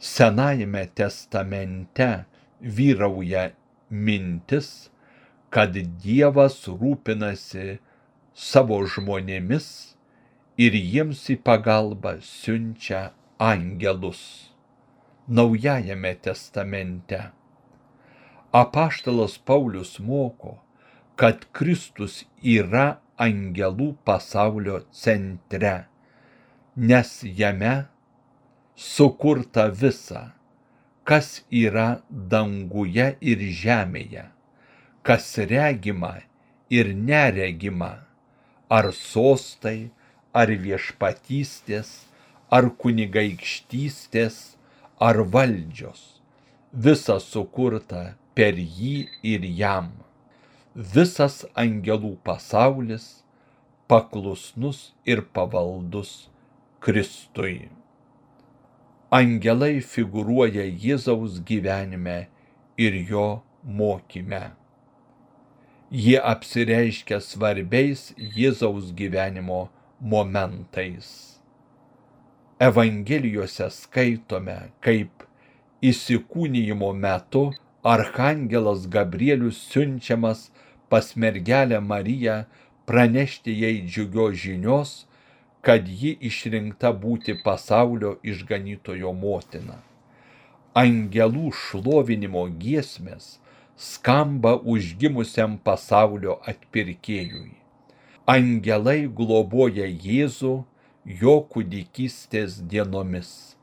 Senajame 0.01 0.87
testamente 0.97 2.09
vyrauja 2.61 3.51
mintis, 3.91 4.89
kad 5.53 5.77
Dievas 6.07 6.63
rūpinasi 6.69 7.79
savo 8.35 8.81
žmonėmis 8.97 9.69
ir 10.57 10.81
jiems 10.81 11.29
į 11.31 11.39
pagalbą 11.45 12.17
siunčia 12.25 13.11
angelus. 13.39 14.54
Naujajame 15.29 16.15
testamente. 16.15 17.21
Apaštalas 18.53 19.39
Paulius 19.39 19.99
moko, 19.99 20.59
kad 21.17 21.47
Kristus 21.53 22.25
yra 22.43 23.01
angelų 23.19 23.95
pasaulio 24.05 24.83
centre, 24.93 25.87
nes 26.77 27.17
jame 27.25 27.75
sukurta 28.77 29.71
visa, 29.71 30.35
kas 31.05 31.43
yra 31.51 31.89
danguje 32.11 33.15
ir 33.21 33.45
žemėje 33.65 34.29
kas 35.05 35.37
regima 35.39 36.15
ir 36.71 36.95
neregima, 36.97 37.93
ar 38.73 38.89
sostai, 38.97 39.91
ar 40.33 40.49
viešpatystės, 40.49 41.91
ar 42.49 42.71
kunigaikštystės, 42.81 44.57
ar 45.01 45.21
valdžios, 45.35 46.21
visa 46.73 47.19
sukurta 47.21 48.15
per 48.35 48.59
jį 48.59 49.09
ir 49.23 49.47
jam. 49.59 49.93
Visas 50.75 51.45
angelų 51.55 52.17
pasaulis 52.27 53.23
paklusnus 53.89 54.91
ir 55.07 55.23
pavaldus 55.37 56.29
Kristui. 56.81 57.71
Angelai 59.15 59.79
figuruoja 59.79 60.67
Jėzaus 60.67 61.39
gyvenime 61.47 62.27
ir 62.77 62.99
jo 63.07 63.29
mokyme 63.63 64.45
jie 65.95 66.19
apsireiškia 66.19 67.21
svarbiais 67.23 68.13
Jėzaus 68.19 68.91
gyvenimo 68.99 69.69
momentais. 70.01 71.34
Evangelijose 72.65 73.67
skaitome, 73.75 74.55
kaip 74.85 75.25
įsikūnyjimo 75.85 76.93
metu 76.97 77.43
arhangelas 77.95 78.87
Gabrielius 78.95 79.59
siunčiamas 79.73 80.47
pas 80.89 81.11
mergelę 81.25 81.81
Mariją 81.91 82.37
pranešti 82.89 83.59
jai 83.61 83.75
džiugios 83.85 84.39
žinios, 84.45 84.95
kad 85.61 85.89
ji 85.89 86.15
išrinkta 86.31 86.95
būti 87.05 87.37
pasaulio 87.45 88.17
išganytojo 88.33 89.13
motina. 89.13 89.77
Angelų 90.85 91.53
šlovinimo 91.61 92.47
giesmės 92.65 93.39
skamba 93.77 94.55
užgimusiam 94.77 95.59
pasaulio 95.69 96.39
atpirkėjui. 96.53 97.51
Angelai 98.39 99.03
globoja 99.21 99.91
Jėzų 100.09 100.63
jo 101.05 101.41
kūdikystės 101.53 102.61
dienomis. 102.71 103.57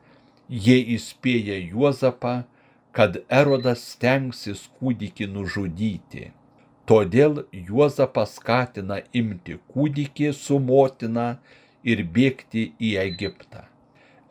Jie 0.49 0.77
įspėja 0.95 1.57
Juozapą, 1.71 2.43
kad 2.91 3.17
Erodas 3.29 3.83
stengsis 3.93 4.67
kūdikį 4.79 5.27
nužudyti. 5.31 6.31
Todėl 6.85 7.45
Juozapas 7.55 8.35
skatina 8.37 8.99
imti 9.15 9.57
kūdikį 9.73 10.33
su 10.35 10.59
motina 10.59 11.37
ir 11.83 12.03
bėgti 12.03 12.71
į 12.77 12.95
Egiptą. 13.05 13.63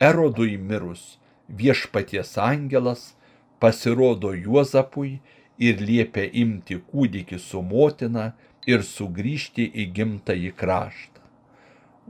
Erodui 0.00 0.58
mirus 0.58 1.16
viešpaties 1.48 2.36
angelas 2.38 3.14
pasirodo 3.60 4.34
Juozapui 4.34 5.18
ir 5.58 5.80
liepia 5.80 6.28
imti 6.42 6.78
kūdikį 6.92 7.38
su 7.38 7.62
motina 7.62 8.32
ir 8.68 8.84
sugrįžti 8.86 9.66
į 9.82 9.88
gimtąjį 9.96 10.52
kraštą. 10.60 11.19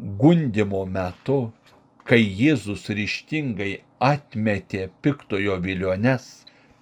Gundimo 0.00 0.86
metu, 0.88 1.34
kai 2.08 2.20
Jėzus 2.24 2.86
ryštingai 2.98 3.72
atmetė 4.08 4.86
piktojo 5.04 5.58
viliones, 5.66 6.28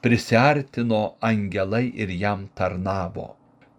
prisartino 0.07 1.01
angelai 1.29 1.89
ir 2.05 2.13
jam 2.21 2.45
tarnavo. 2.61 3.25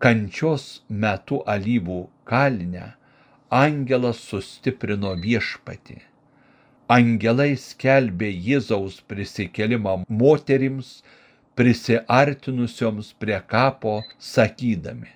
Kančios 0.04 0.66
metu 0.90 1.40
alyvų 1.54 2.00
kalne 2.32 2.90
angelas 3.62 4.20
sustiprino 4.32 5.14
viešpati. 5.24 6.02
Angelai 6.98 7.54
skelbė 7.56 8.34
Jėzaus 8.50 9.00
prisikelimą 9.14 9.96
moterims, 10.24 10.92
prisiartinusioms 11.56 13.14
prie 13.24 13.40
kapo, 13.56 13.96
sakydami, 14.34 15.16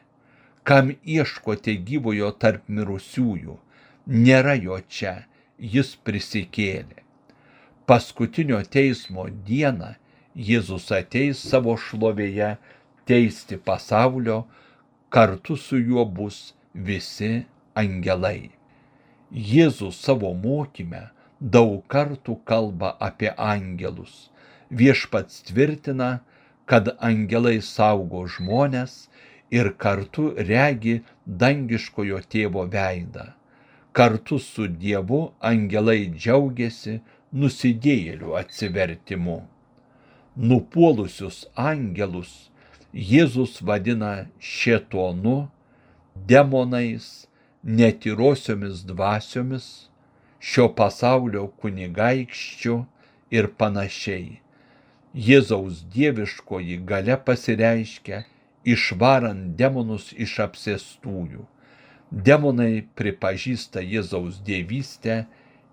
kam 0.63 0.95
ieškote 1.17 1.75
gyvojo 1.91 2.31
tarp 2.39 2.71
mirusiųjų, 2.79 3.59
nėra 4.07 4.55
jo 4.59 4.79
čia, 4.89 5.23
jis 5.57 5.95
prisikėlė. 6.03 7.03
Paskutinio 7.87 8.61
teismo 8.63 9.27
dieną 9.47 9.95
Jėzus 10.33 10.87
ateis 10.95 11.37
savo 11.37 11.75
šlovėje 11.77 12.55
teisti 13.05 13.57
pasaulio, 13.57 14.45
kartu 15.13 15.57
su 15.57 15.77
juo 15.77 16.05
bus 16.05 16.53
visi 16.73 17.45
angelai. 17.77 18.49
Jėzus 19.31 19.99
savo 20.01 20.33
mokyme 20.33 21.03
daug 21.39 21.83
kartų 21.87 22.39
kalba 22.49 22.95
apie 22.99 23.29
angelus. 23.37 24.29
Viešpats 24.71 25.43
tvirtina, 25.49 26.23
kad 26.65 26.89
angelai 26.97 27.59
saugo 27.61 28.23
žmonės 28.25 29.07
ir 29.51 29.73
kartu 29.77 30.31
regi 30.49 31.01
dangiškojo 31.27 32.23
tėvo 32.33 32.65
veidą. 32.73 33.33
Kartu 33.93 34.39
su 34.39 34.65
Dievu 34.67 35.19
angelai 35.49 36.07
džiaugiasi 36.09 36.95
nusidėjėlių 37.41 38.33
atsivertimu. 38.39 39.35
Nupuolusius 40.49 41.43
angelus 41.53 42.31
Jėzus 42.93 43.59
vadina 43.65 44.27
šetonu, 44.37 45.47
demonais, 46.29 47.27
netyrosiomis 47.63 48.83
dvasiomis, 48.89 49.67
šio 50.37 50.67
pasaulio 50.77 51.47
kunigaikščių 51.61 52.75
ir 53.37 53.49
panašiai. 53.61 54.39
Jėzaus 55.13 55.81
dieviškoji 55.93 56.77
gale 56.89 57.17
pasireiškia 57.29 58.23
išvarant 58.75 59.53
demonus 59.57 60.11
iš 60.17 60.39
apsėstųjų. 60.45 61.45
Demonai 62.13 62.83
pripažįsta 62.93 63.81
Jėzaus 63.81 64.37
dievystę 64.45 65.15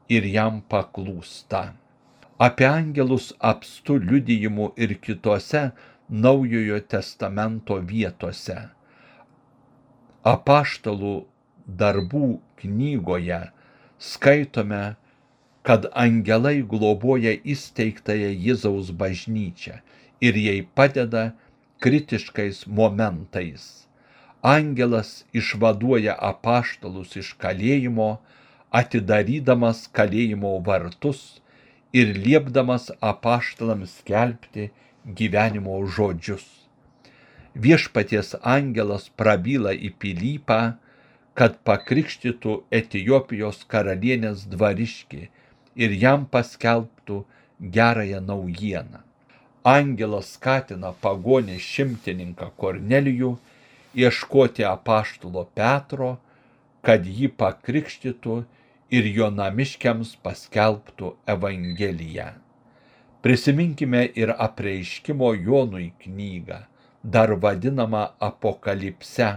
ir 0.09 0.24
jam 0.24 0.62
paklūsta. 0.72 1.74
Apie 2.40 2.64
angelus 2.64 3.26
apstu 3.44 3.98
liudijimų 4.00 4.70
ir 4.81 4.94
kitose 5.05 5.70
Naujojo 6.09 6.79
testamento 6.90 7.76
vietose. 7.90 8.57
Apaštalų 10.26 11.12
darbų 11.83 12.31
knygoje 12.62 13.42
skaitome 14.00 14.81
kad 15.62 15.85
angelai 15.92 16.62
globoja 16.64 17.37
įsteigtąją 17.55 18.33
Jėzaus 18.46 18.90
bažnyčią 18.96 19.76
ir 20.24 20.40
jai 20.46 20.61
padeda 20.74 21.24
kritiškais 21.85 22.64
momentais. 22.66 23.89
Angelas 24.42 25.24
išvaduoja 25.37 26.14
apaštalus 26.16 27.16
iš 27.20 27.35
kalėjimo, 27.42 28.20
atidarydamas 28.72 29.83
kalėjimo 29.92 30.53
vartus 30.64 31.42
ir 31.92 32.14
liepdamas 32.16 32.88
apaštalams 33.05 33.98
skelbti 34.00 34.70
gyvenimo 35.05 35.76
žodžius. 35.96 36.46
Viešpaties 37.55 38.33
angelas 38.40 39.11
prabyla 39.11 39.74
į 39.74 39.90
Pilypą, 39.98 40.61
kad 41.35 41.61
pakrikštytų 41.66 42.57
Etijopijos 42.81 43.64
karalienės 43.68 44.46
dvariškį 44.48 45.22
ir 45.85 45.98
jam 46.00 46.24
paskelbtų 46.24 47.24
gerąją 47.76 48.24
naujieną. 48.24 49.05
Angelas 49.68 50.33
skatina 50.38 50.94
pagonį 51.05 51.59
šimtininką 51.61 52.53
Kornelijų 52.57 53.35
ieškoti 53.94 54.64
apaštulo 54.64 55.46
Petro, 55.55 56.16
kad 56.87 57.05
jį 57.07 57.31
pakrikštytų 57.40 58.37
ir 58.90 59.09
jo 59.16 59.29
namiškiams 59.35 60.14
paskelbtų 60.24 61.14
Evangeliją. 61.35 62.31
Prisiminkime 63.20 64.07
ir 64.16 64.33
apreiškimo 64.33 65.35
Jonui 65.37 65.90
knygą, 66.05 66.62
dar 67.05 67.35
vadinamą 67.42 68.07
apokalipse, 68.18 69.29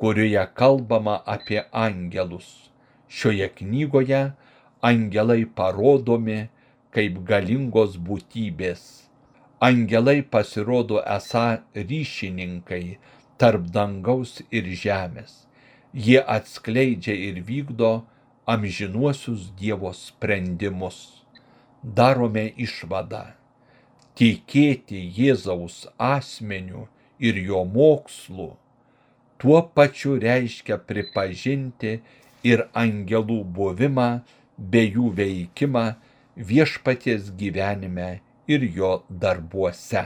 kurioje 0.00 0.46
kalbama 0.54 1.18
apie 1.26 1.60
angelus. 1.72 2.70
Šioje 3.12 3.50
knygoje 3.58 4.22
angelai 4.80 5.44
parodomi 5.44 6.48
kaip 6.92 7.20
galingos 7.28 7.98
būtybės. 8.00 8.80
Angelai 9.62 10.22
pasirodo 10.24 11.02
esą 11.16 11.44
ryšininkai 11.76 12.96
tarp 13.42 13.66
dangaus 13.74 14.38
ir 14.54 14.70
žemės. 14.84 15.42
Jie 15.92 16.22
atskleidžia 16.36 17.18
ir 17.28 17.42
vykdo 17.50 17.92
amžinuosius 18.54 19.50
Dievo 19.58 19.92
sprendimus. 19.96 21.26
Darome 21.82 22.46
išvadą. 22.56 23.26
Tikėti 24.16 25.02
Jėzaus 25.18 25.84
asmeniu 25.98 26.86
ir 27.18 27.38
jo 27.50 27.64
mokslu 27.66 28.52
tuo 29.42 29.60
pačiu 29.74 30.12
reiškia 30.22 30.76
pripažinti 30.86 31.96
ir 32.46 32.60
angelų 32.78 33.40
buvimą 33.56 34.10
bei 34.74 34.92
jų 34.94 35.08
veikimą 35.18 35.82
viešpaties 36.50 37.32
gyvenime 37.40 38.10
ir 38.46 38.66
jo 38.76 38.92
darbuose. 39.24 40.04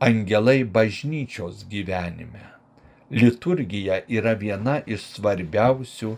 Angelai 0.00 0.64
bažnyčios 0.64 1.66
gyvenime. 1.68 2.46
Liturgija 3.12 3.98
yra 4.08 4.32
viena 4.32 4.78
iš 4.88 5.02
svarbiausių 5.16 6.14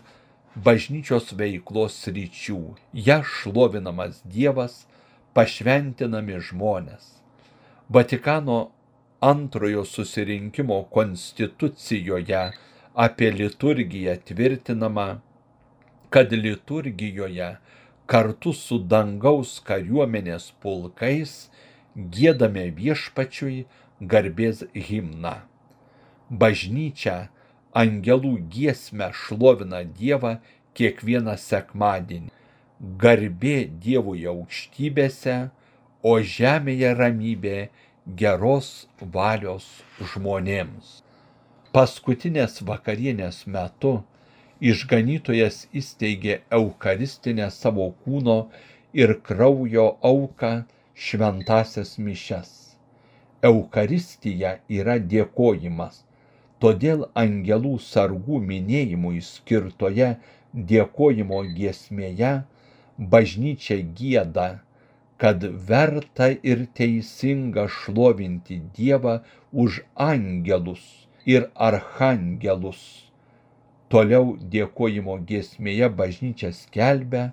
bažnyčios 0.67 1.33
veiklos 1.35 1.97
ryčių. 2.07 2.59
Ja 2.93 3.17
šlovinamas 3.27 4.21
Dievas, 4.23 4.85
pašventinami 5.35 6.39
žmonės. 6.47 7.09
Vatikano 7.91 8.71
antrojo 9.19 9.83
susirinkimo 9.83 10.79
konstitucijoje 10.95 12.43
apie 12.95 13.31
liturgiją 13.35 14.15
tvirtinama, 14.29 15.09
kad 16.09 16.31
liturgijoje 16.31 17.51
kartu 18.07 18.55
su 18.55 18.79
dangaus 18.79 19.57
kariuomenės 19.67 20.53
pulkais 20.63 21.35
gėdame 21.95 22.67
viešpačiui 22.77 23.65
garbės 24.13 24.63
himną. 24.73 25.35
Bažnyčia 26.29 27.17
angelų 27.73 28.37
giesmę 28.53 29.11
šlovina 29.13 29.83
Dievą 29.99 30.37
kiekvieną 30.77 31.35
sekmadienį. 31.37 32.31
Garbė 33.01 33.57
Dievui 33.85 34.25
aukštybėse, 34.27 35.35
o 36.03 36.13
žemėje 36.19 36.93
ramybė 36.99 37.57
geros 38.19 38.87
valios 38.99 39.67
žmonėms. 40.01 40.99
Paskutinės 41.73 42.59
vakarienės 42.67 43.45
metu 43.47 43.93
išganytojas 44.71 45.63
įsteigė 45.79 46.41
eucharistinę 46.57 47.47
savo 47.51 47.87
kūno 48.03 48.37
ir 48.93 49.15
kraujo 49.29 49.87
auką 50.09 50.53
šventasias 50.95 51.97
mišes. 52.05 52.49
Eucharistija 53.49 54.51
yra 54.79 54.95
dėkojimas, 55.13 55.99
todėl 56.63 57.05
angelų 57.23 57.73
sargų 57.85 58.39
minėjimui 58.49 59.21
skirtoje 59.29 60.09
dėkojimo 60.73 61.43
giesmėje 61.59 62.33
bažnyčia 63.15 63.79
gėda, 64.01 64.49
kad 65.17 65.47
verta 65.71 66.29
ir 66.53 66.67
teisinga 66.79 67.67
šlovinti 67.77 68.61
Dievą 68.77 69.19
už 69.65 69.81
angelus 70.09 70.85
ir 71.25 71.49
archangelus 71.69 72.83
Toliau 73.93 74.29
dėkojimo 74.53 75.15
giesmėje 75.29 75.87
bažnyčia 75.97 76.49
skelbia, 76.59 77.25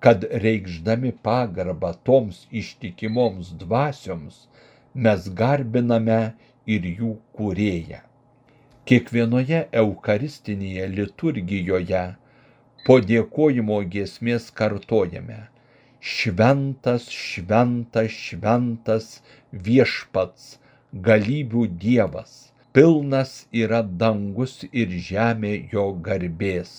kad 0.00 0.24
reikšdami 0.44 1.12
pagarbą 1.26 1.92
toms 2.08 2.46
ištikimoms 2.62 3.52
dvasioms 3.62 4.36
mes 5.06 5.28
garbiname 5.40 6.20
ir 6.76 6.88
jų 7.00 7.12
kūrėją. 7.36 8.00
Kiekvienoje 8.88 9.60
eucharistinėje 9.82 10.88
liturgijoje 10.96 12.04
po 12.86 12.96
dėkojimo 13.12 13.80
giesmės 13.94 14.48
kartojame 14.60 15.40
Šventas, 16.00 17.10
šventas, 17.12 18.14
šventas 18.26 19.08
viešpats, 19.52 20.46
galybių 21.08 21.66
dievas, 21.82 22.30
pilnas 22.72 23.34
yra 23.52 23.82
dangus 24.02 24.54
ir 24.72 24.94
žemė 25.10 25.52
jo 25.74 25.84
garbės. 26.06 26.72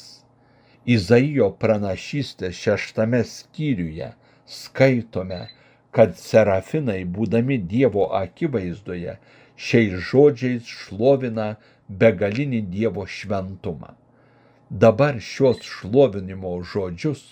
Izaijo 0.85 1.51
pranašystės 1.61 2.57
šeštame 2.57 3.21
skyriuje 3.27 4.07
skaitome, 4.51 5.47
kad 5.91 6.15
serafinai, 6.17 7.03
būdami 7.05 7.59
Dievo 7.73 8.07
akivaizdoje, 8.17 9.17
šiais 9.55 9.93
žodžiais 10.09 10.65
šlovina 10.65 11.55
begalinį 12.01 12.61
Dievo 12.73 13.05
šventumą. 13.05 13.93
Dabar 14.71 15.19
šios 15.21 15.61
šlovinimo 15.67 16.55
žodžius 16.73 17.23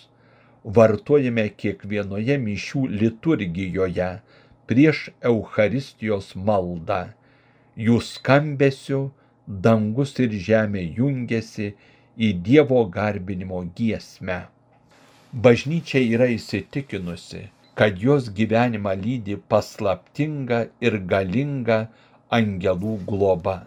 vartojame 0.64 1.48
kiekvienoje 1.50 2.36
mišių 2.46 2.82
liturgijoje 3.02 4.10
prieš 4.70 5.06
Eucharistijos 5.32 6.36
maldą. 6.36 7.06
Jų 7.80 8.02
skambesiu 8.04 9.06
dangus 9.48 10.20
ir 10.20 10.36
žemė 10.50 10.84
jungiasi 11.00 11.72
į 12.28 12.30
Dievo 12.48 12.82
garbinimo 12.96 13.62
giesmę. 13.78 14.40
Bažnyčia 15.46 16.02
yra 16.18 16.28
įsitikinusi, 16.36 17.46
kad 17.80 18.04
jos 18.04 18.30
gyvenimą 18.42 18.94
lydi 19.04 19.40
paslaptinga 19.54 20.62
ir 20.84 21.00
galinga 21.14 21.80
angelų 22.40 22.96
globa. 23.10 23.58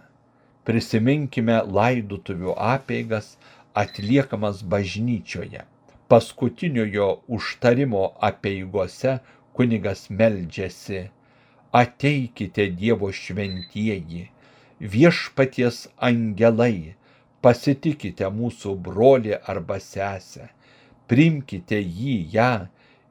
Prisiminkime 0.69 1.59
laidotuvių 1.81 2.57
apeigas 2.75 3.37
atliekamas 3.85 4.63
bažnyčioje 4.75 5.67
paskutiniojo 6.13 7.07
užtarimo 7.37 8.03
apeigose 8.29 9.13
kunigas 9.57 10.01
meldžiasi, 10.19 10.99
ateikite 11.83 12.67
Dievo 12.81 13.09
šventieji, 13.21 14.27
viešpaties 14.95 15.79
angelai, 16.09 16.93
pasitikite 17.45 18.31
mūsų 18.39 18.77
brolį 18.87 19.37
arba 19.55 19.79
sesę, 19.83 20.49
primkite 21.11 21.81
jį 21.81 22.17
ją 22.37 22.53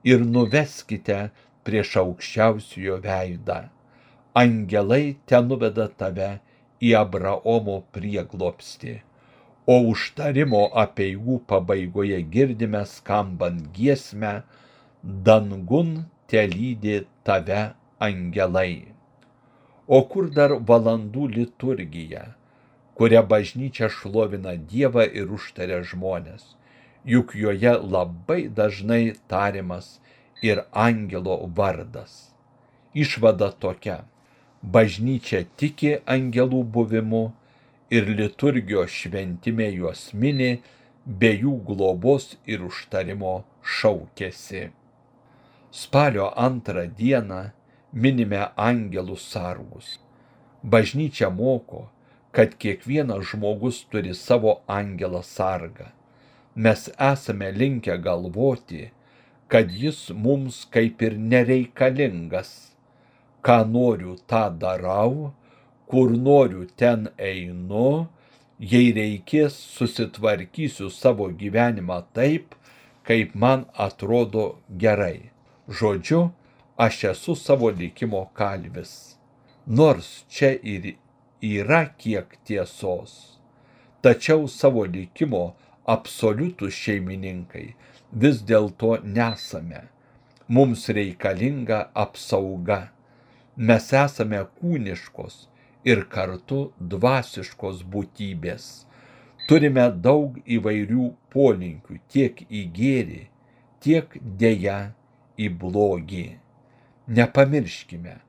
ir 0.08 0.26
nuveskite 0.26 1.20
prieš 1.68 1.98
aukščiausiojo 2.04 2.98
veidą. 3.06 3.62
Angelai 4.44 5.06
ten 5.28 5.48
nuveda 5.52 5.88
tave 6.02 6.34
į 6.82 6.96
Abraomo 7.04 7.82
prieglopsti 7.94 9.00
o 9.72 9.78
užtarimo 9.92 10.62
apeigų 10.84 11.38
pabaigoje 11.50 12.20
girdime 12.36 12.82
skambant 12.94 13.68
giesmę 13.76 14.32
dangun 15.28 15.92
telydi 16.32 16.96
tave 17.28 17.62
angelai. 18.08 18.88
O 19.88 20.02
kur 20.12 20.30
dar 20.38 20.56
valandų 20.72 21.28
liturgija, 21.36 22.24
kuria 23.02 23.24
bažnyčia 23.26 23.88
šlovina 23.90 24.52
Dievą 24.70 25.08
ir 25.10 25.32
užtaria 25.34 25.80
žmonės, 25.82 26.44
juk 27.02 27.32
joje 27.34 27.72
labai 27.82 28.44
dažnai 28.60 29.16
tariamas 29.26 29.88
ir 30.46 30.60
angelo 30.70 31.40
vardas. 31.58 32.30
Išvada 32.94 33.48
tokia. 33.58 34.04
Bažnyčia 34.62 35.48
tiki 35.58 35.96
angelų 36.06 36.60
buvimu, 36.76 37.24
ir 37.90 38.06
liturgijos 38.20 38.94
šventime 38.94 39.72
juos 39.74 40.04
mini, 40.14 40.52
be 41.06 41.32
jų 41.34 41.56
globos 41.72 42.36
ir 42.46 42.62
užtarimo 42.68 43.32
šaukėsi. 43.78 44.68
Spalio 45.74 46.30
antrą 46.46 46.86
dieną 47.02 47.42
minime 48.06 48.44
angelų 48.70 49.18
sargus. 49.18 49.98
Bažnyčia 50.62 51.32
moko, 51.34 51.88
kad 52.32 52.56
kiekvienas 52.58 53.26
žmogus 53.32 53.84
turi 53.92 54.14
savo 54.16 54.62
angelą 54.68 55.22
sargą. 55.24 55.92
Mes 56.56 56.90
esame 57.12 57.52
linkę 57.52 57.98
galvoti, 57.98 58.90
kad 59.48 59.72
jis 59.72 60.10
mums 60.16 60.66
kaip 60.72 61.02
ir 61.02 61.18
nereikalingas. 61.18 62.52
Ką 63.44 63.58
noriu, 63.68 64.16
tą 64.30 64.44
darau, 64.62 65.32
kur 65.90 66.12
noriu 66.12 66.68
ten 66.80 67.08
einu, 67.18 68.08
jei 68.60 68.92
reikės 68.96 69.56
susitvarkysiu 69.76 70.92
savo 70.94 71.28
gyvenimą 71.42 71.98
taip, 72.14 72.56
kaip 73.08 73.34
man 73.36 73.66
atrodo 73.88 74.46
gerai. 74.84 75.32
Žodžiu, 75.68 76.30
aš 76.78 77.04
esu 77.12 77.36
savo 77.36 77.72
likimo 77.72 78.28
kalvis. 78.38 79.18
Nors 79.66 80.26
čia 80.30 80.54
ir 80.64 80.94
yra 81.42 81.86
kiek 81.98 82.38
tiesos, 82.46 83.40
tačiau 84.02 84.48
savo 84.48 84.86
likimo 84.86 85.56
absoliutų 85.90 86.70
šeimininkai 86.70 87.68
vis 88.12 88.42
dėlto 88.46 89.00
nesame. 89.04 89.88
Mums 90.48 90.90
reikalinga 90.90 91.88
apsauga. 91.96 92.92
Mes 93.56 93.88
esame 93.96 94.42
kūniškos 94.60 95.46
ir 95.88 96.04
kartu 96.12 96.72
dvasiškos 96.80 97.84
būtybės. 97.94 98.66
Turime 99.48 99.88
daug 100.06 100.38
įvairių 100.46 101.08
polinkių 101.34 101.98
tiek 102.12 102.44
į 102.48 102.66
gėrį, 102.76 103.22
tiek 103.82 104.18
dėja 104.40 104.80
į 105.40 105.50
blogį. 105.62 106.28
Nepamirškime, 107.12 108.20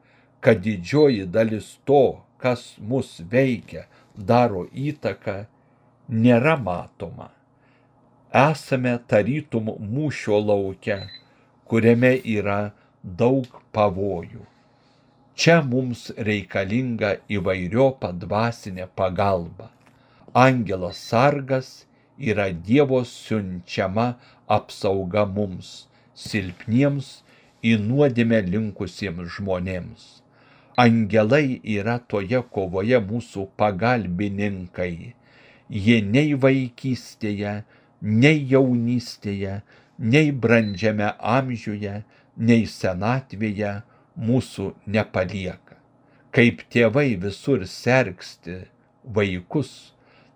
kad 0.40 0.62
didžioji 0.64 1.26
dalis 1.30 1.76
to, 1.86 2.22
kas 2.42 2.62
mus 2.78 3.20
veikia, 3.32 3.86
daro 4.16 4.66
įtaką, 4.72 5.36
nėra 6.08 6.56
matoma. 6.58 7.30
Esame 8.42 8.94
tarytum 9.08 9.68
mūšio 9.94 10.38
laukia, 10.40 10.98
kuriame 11.68 12.14
yra 12.36 12.72
daug 13.02 13.60
pavojų. 13.76 14.46
Čia 15.34 15.60
mums 15.64 16.10
reikalinga 16.16 17.14
įvairiopa 17.38 18.12
dvasinė 18.24 18.88
pagalba. 18.96 19.70
Angelas 20.34 21.00
sargas 21.08 21.70
yra 22.18 22.50
Dievo 22.52 23.00
siunčiama 23.08 24.14
apsauga 24.48 25.24
mums, 25.28 25.86
silpniems, 26.14 27.20
į 27.62 27.76
nuodėmę 27.78 28.42
linkusiems 28.48 29.36
žmonėms. 29.36 30.21
Angelai 30.80 31.60
yra 31.68 31.98
toje 32.08 32.38
kovoje 32.48 32.96
mūsų 33.04 33.42
pagalbininkai. 33.60 35.12
Jie 35.68 35.98
nei 36.00 36.32
vaikystėje, 36.32 37.52
nei 38.00 38.38
jaunystėje, 38.48 39.58
nei 39.98 40.30
brandžiame 40.32 41.10
amžiuje, 41.20 41.96
nei 42.36 42.64
senatvėje 42.66 43.72
mūsų 44.16 44.72
nepalieka. 44.86 45.76
Kaip 46.32 46.62
tėvai 46.72 47.18
visur 47.20 47.66
sergsti 47.68 48.62
vaikus, 49.04 49.92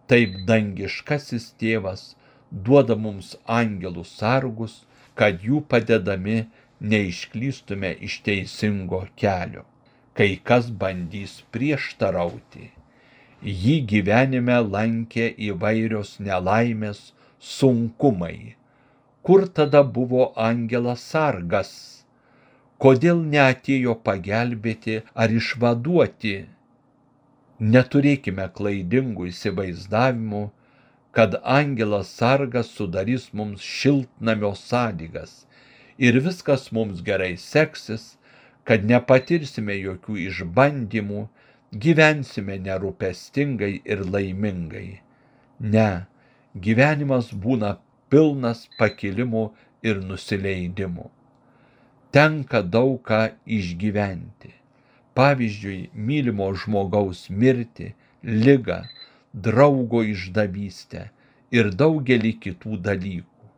taip 0.07 0.37
dangiškasis 0.49 1.55
tėvas 1.57 2.11
duoda 2.51 2.97
mums 2.97 3.33
angelų 3.49 4.05
sargus, 4.05 4.85
kad 5.17 5.41
jų 5.41 5.63
padedami 5.65 6.45
neišklystume 6.81 7.95
iš 8.05 8.21
teisingo 8.29 9.01
kelio. 9.17 9.65
Kai 10.17 10.31
kas 10.49 10.71
bandys 10.83 11.43
prieštarauti, 11.53 12.71
jį 13.65 13.75
gyvenime 13.91 14.57
lankė 14.65 15.29
įvairios 15.51 16.17
nelaimės, 16.29 17.11
sunkumai. 17.39 18.57
Kur 19.27 19.45
tada 19.59 19.83
buvo 19.99 20.31
angelas 20.49 21.05
sargas? 21.13 21.77
kodėl 22.85 23.23
neatėjo 23.33 23.95
pagelbėti 24.07 25.01
ar 25.15 25.33
išvaduoti. 25.33 26.37
Neturėkime 27.75 28.49
klaidingų 28.59 29.31
įsivaizdavimų, 29.31 30.43
kad 31.17 31.39
angelas 31.59 32.11
sargas 32.19 32.73
sudarys 32.79 33.31
mums 33.33 33.65
šiltnamio 33.65 34.53
sąlygas 34.61 35.47
ir 35.97 36.19
viskas 36.27 36.69
mums 36.77 37.01
gerai 37.01 37.33
seksis, 37.41 38.19
kad 38.67 38.85
nepatirsime 38.91 39.77
jokių 39.79 40.19
išbandymų, 40.27 41.27
gyvensime 41.85 42.59
nerūpestingai 42.67 43.73
ir 43.85 44.03
laimingai. 44.15 45.01
Ne, 45.75 45.91
gyvenimas 46.67 47.31
būna 47.47 47.77
pilnas 48.11 48.67
pakilimų 48.79 49.45
ir 49.87 50.03
nusileidimų. 50.11 51.09
Tenka 52.17 52.63
daug 52.63 53.01
ką 53.07 53.23
išgyventi. 53.59 54.53
Pavyzdžiui, 55.17 55.91
mylimo 56.09 56.49
žmogaus 56.61 57.27
mirtį, 57.31 57.93
lygą, 58.27 58.83
draugo 59.47 60.03
išdavystę 60.05 61.07
ir 61.57 61.71
daugelį 61.83 62.33
kitų 62.45 62.79
dalykų. 62.89 63.51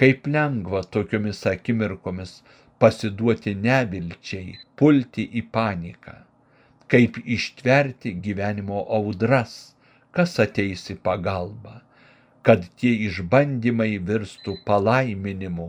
Kaip 0.00 0.28
lengva 0.34 0.82
tokiomis 0.96 1.40
akimirkomis 1.48 2.40
pasiduoti 2.80 3.54
nevilčiai, 3.60 4.56
pulti 4.76 5.26
į 5.36 5.44
paniką. 5.52 6.16
Kaip 6.90 7.20
ištverti 7.36 8.16
gyvenimo 8.24 8.80
audras, 8.96 9.76
kas 10.16 10.38
ateis 10.42 10.88
į 10.90 10.96
pagalbą, 11.04 11.76
kad 12.42 12.64
tie 12.80 12.92
išbandymai 13.06 13.92
virstų 14.08 14.56
palaiminimu, 14.66 15.68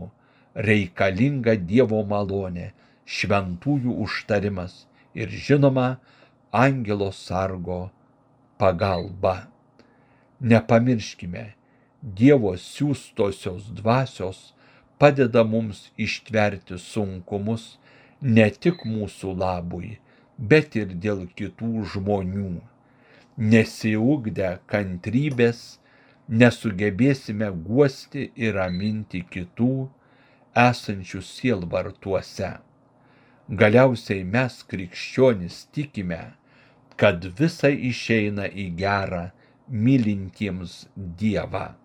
reikalinga 0.68 1.54
Dievo 1.68 2.00
malonė, 2.08 2.72
šventųjų 3.06 3.94
užtarimas 4.06 4.86
ir 5.14 5.28
žinoma, 5.28 5.98
angelo 6.52 7.10
sargo 7.12 7.90
pagalba. 8.58 9.48
Nepamirškime, 10.40 11.52
Dievo 12.02 12.56
siūstosios 12.58 13.68
dvasios 13.78 14.50
padeda 15.02 15.42
mums 15.54 15.84
ištverti 16.06 16.78
sunkumus 16.78 17.64
ne 18.22 18.44
tik 18.64 18.84
mūsų 18.86 19.32
labui, 19.44 19.96
bet 20.38 20.76
ir 20.78 20.92
dėl 21.06 21.24
kitų 21.38 21.72
žmonių 21.94 22.50
nesiugdę 23.36 24.58
kantrybės, 24.70 25.62
nesugebėsime 26.28 27.48
guosti 27.66 28.28
ir 28.36 28.54
raminti 28.60 29.22
kitų 29.34 29.72
esančių 30.66 31.22
sielvartuose. 31.32 32.52
Galiausiai 33.62 34.22
mes 34.24 34.62
krikščionys 34.70 35.64
tikime, 35.74 36.22
kad 36.96 37.24
visa 37.40 37.72
išeina 37.72 38.46
į 38.46 38.68
gerą 38.78 39.24
mylintiems 39.68 40.84
Dievą. 40.96 41.81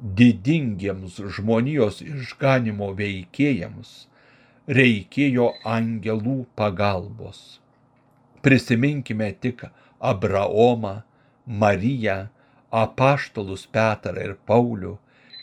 Didingiems 0.00 1.18
žmonijos 1.36 1.98
išganimo 2.00 2.86
veikėjams 2.96 3.90
reikėjo 4.78 5.50
angelų 5.68 6.36
pagalbos. 6.56 7.60
Prisiminkime 8.40 9.28
tik 9.44 9.66
Abraomą, 10.00 11.02
Mariją, 11.44 12.16
apaštalus 12.70 13.66
Petrą 13.74 14.24
ir 14.24 14.36
Paulių 14.48 14.94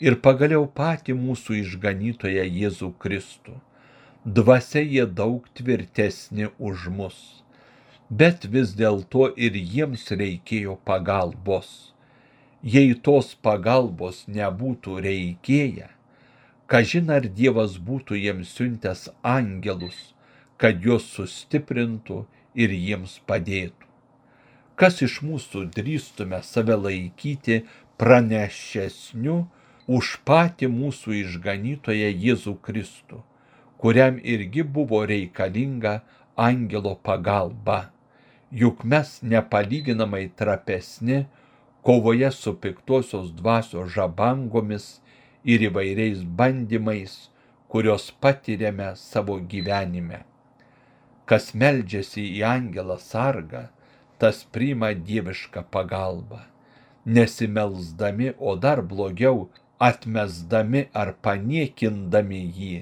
ir 0.02 0.18
pagaliau 0.24 0.66
patį 0.80 1.14
mūsų 1.20 1.60
išganytoją 1.60 2.46
Jėzų 2.48 2.88
Kristų. 3.04 3.54
Dvasia 4.24 4.82
jie 4.82 5.04
daug 5.06 5.46
tvirtesni 5.54 6.48
už 6.58 6.88
mus, 6.96 7.20
bet 8.10 8.48
vis 8.56 8.74
dėlto 8.80 9.28
ir 9.36 9.54
jiems 9.54 10.08
reikėjo 10.10 10.74
pagalbos. 10.88 11.92
Jei 12.62 12.94
tos 12.94 13.34
pagalbos 13.42 14.24
nebūtų 14.28 15.00
reikėję, 15.04 15.90
kažin 16.66 17.10
ar 17.14 17.28
Dievas 17.40 17.78
būtų 17.78 18.18
jiems 18.18 18.54
siuntęs 18.58 19.08
angelus, 19.22 20.14
kad 20.58 20.82
juos 20.82 21.06
sustiprintų 21.14 22.24
ir 22.58 22.74
jiems 22.74 23.20
padėtų 23.26 23.88
kas 24.78 25.00
iš 25.02 25.18
mūsų 25.26 25.64
drįstume 25.74 26.38
save 26.46 26.76
laikyti 26.78 27.62
pranešesniu 27.98 29.38
už 29.98 30.10
patį 30.28 30.68
mūsų 30.70 31.16
išganytoją 31.24 32.10
Jėzų 32.24 32.54
Kristų, 32.66 33.22
kuriam 33.82 34.20
irgi 34.22 34.62
buvo 34.76 35.00
reikalinga 35.10 35.96
angelo 36.38 36.94
pagalba. 37.08 37.80
Juk 38.54 38.84
mes 38.84 39.18
nepalyginamai 39.32 40.28
trapesni 40.38 41.24
kovoje 41.88 42.30
su 42.30 42.52
piktosios 42.60 43.28
dvasios 43.32 43.88
žabangomis 43.94 44.86
ir 45.44 45.62
įvairiais 45.70 46.20
bandymais, 46.40 47.14
kurios 47.72 48.10
patiriame 48.20 48.90
savo 49.00 49.38
gyvenime. 49.54 50.18
Kas 51.24 51.54
meldžiasi 51.62 52.26
į 52.34 52.44
angelą 52.50 52.98
sargą, 53.00 53.64
tas 54.20 54.44
priima 54.52 54.92
dievišką 54.92 55.64
pagalbą. 55.72 56.44
Nesimelsdami, 57.08 58.34
o 58.36 58.56
dar 58.60 58.84
blogiau, 58.84 59.46
atmesdami 59.80 60.88
ar 60.92 61.16
paniekindami 61.24 62.46
jį, 62.58 62.74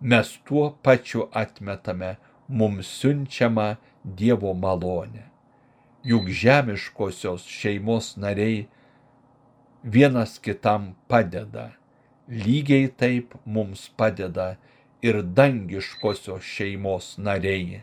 mes 0.00 0.36
tuo 0.46 0.68
pačiu 0.86 1.26
atmetame 1.32 2.14
mums 2.46 2.94
siunčiamą 3.00 3.72
Dievo 4.06 4.54
malonę. 4.54 5.32
Juk 6.06 6.28
žemiškosios 6.30 7.46
šeimos 7.50 8.12
nariai 8.16 8.66
vienas 9.82 10.38
kitam 10.38 10.94
padeda, 11.10 11.72
lygiai 12.30 12.86
taip 13.00 13.34
mums 13.44 13.88
padeda 13.98 14.54
ir 15.02 15.22
dangiškosios 15.22 16.46
šeimos 16.46 17.16
nariai. 17.18 17.82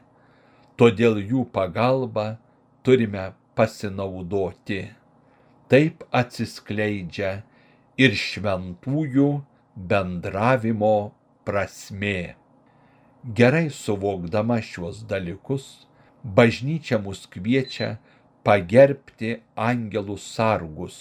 Todėl 0.80 1.20
jų 1.20 1.44
pagalba 1.56 2.38
turime 2.84 3.32
pasinaudoti. 3.56 4.82
Taip 5.72 6.04
atsiskleidžia 6.16 7.34
ir 8.00 8.16
šventųjų 8.18 9.30
bendravimo 9.76 10.96
prasmė. 11.48 12.36
Gerai 13.24 13.70
suvokdama 13.72 14.60
šiuos 14.60 15.06
dalykus, 15.08 15.88
bažnyčia 16.24 17.00
mus 17.00 17.24
kviečia 17.32 17.98
pagerbti 18.48 19.36
angelų 19.70 20.18
sargus 20.22 20.98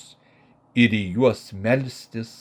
ir 0.74 0.94
į 0.96 1.02
juos 1.18 1.48
melstis 1.52 2.34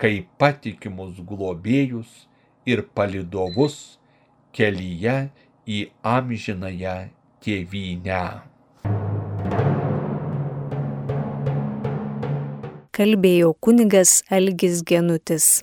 kaip 0.00 0.28
patikimus 0.40 1.22
globėjus 1.30 2.26
ir 2.68 2.84
palidovus 2.96 3.78
kelyje 4.56 5.16
į 5.66 5.80
amžinąją 6.16 6.98
tėvynę. 7.44 8.26
kalbėjo 12.96 13.52
kunigas 13.60 14.22
Algis 14.32 14.80
Genutis. 14.88 15.60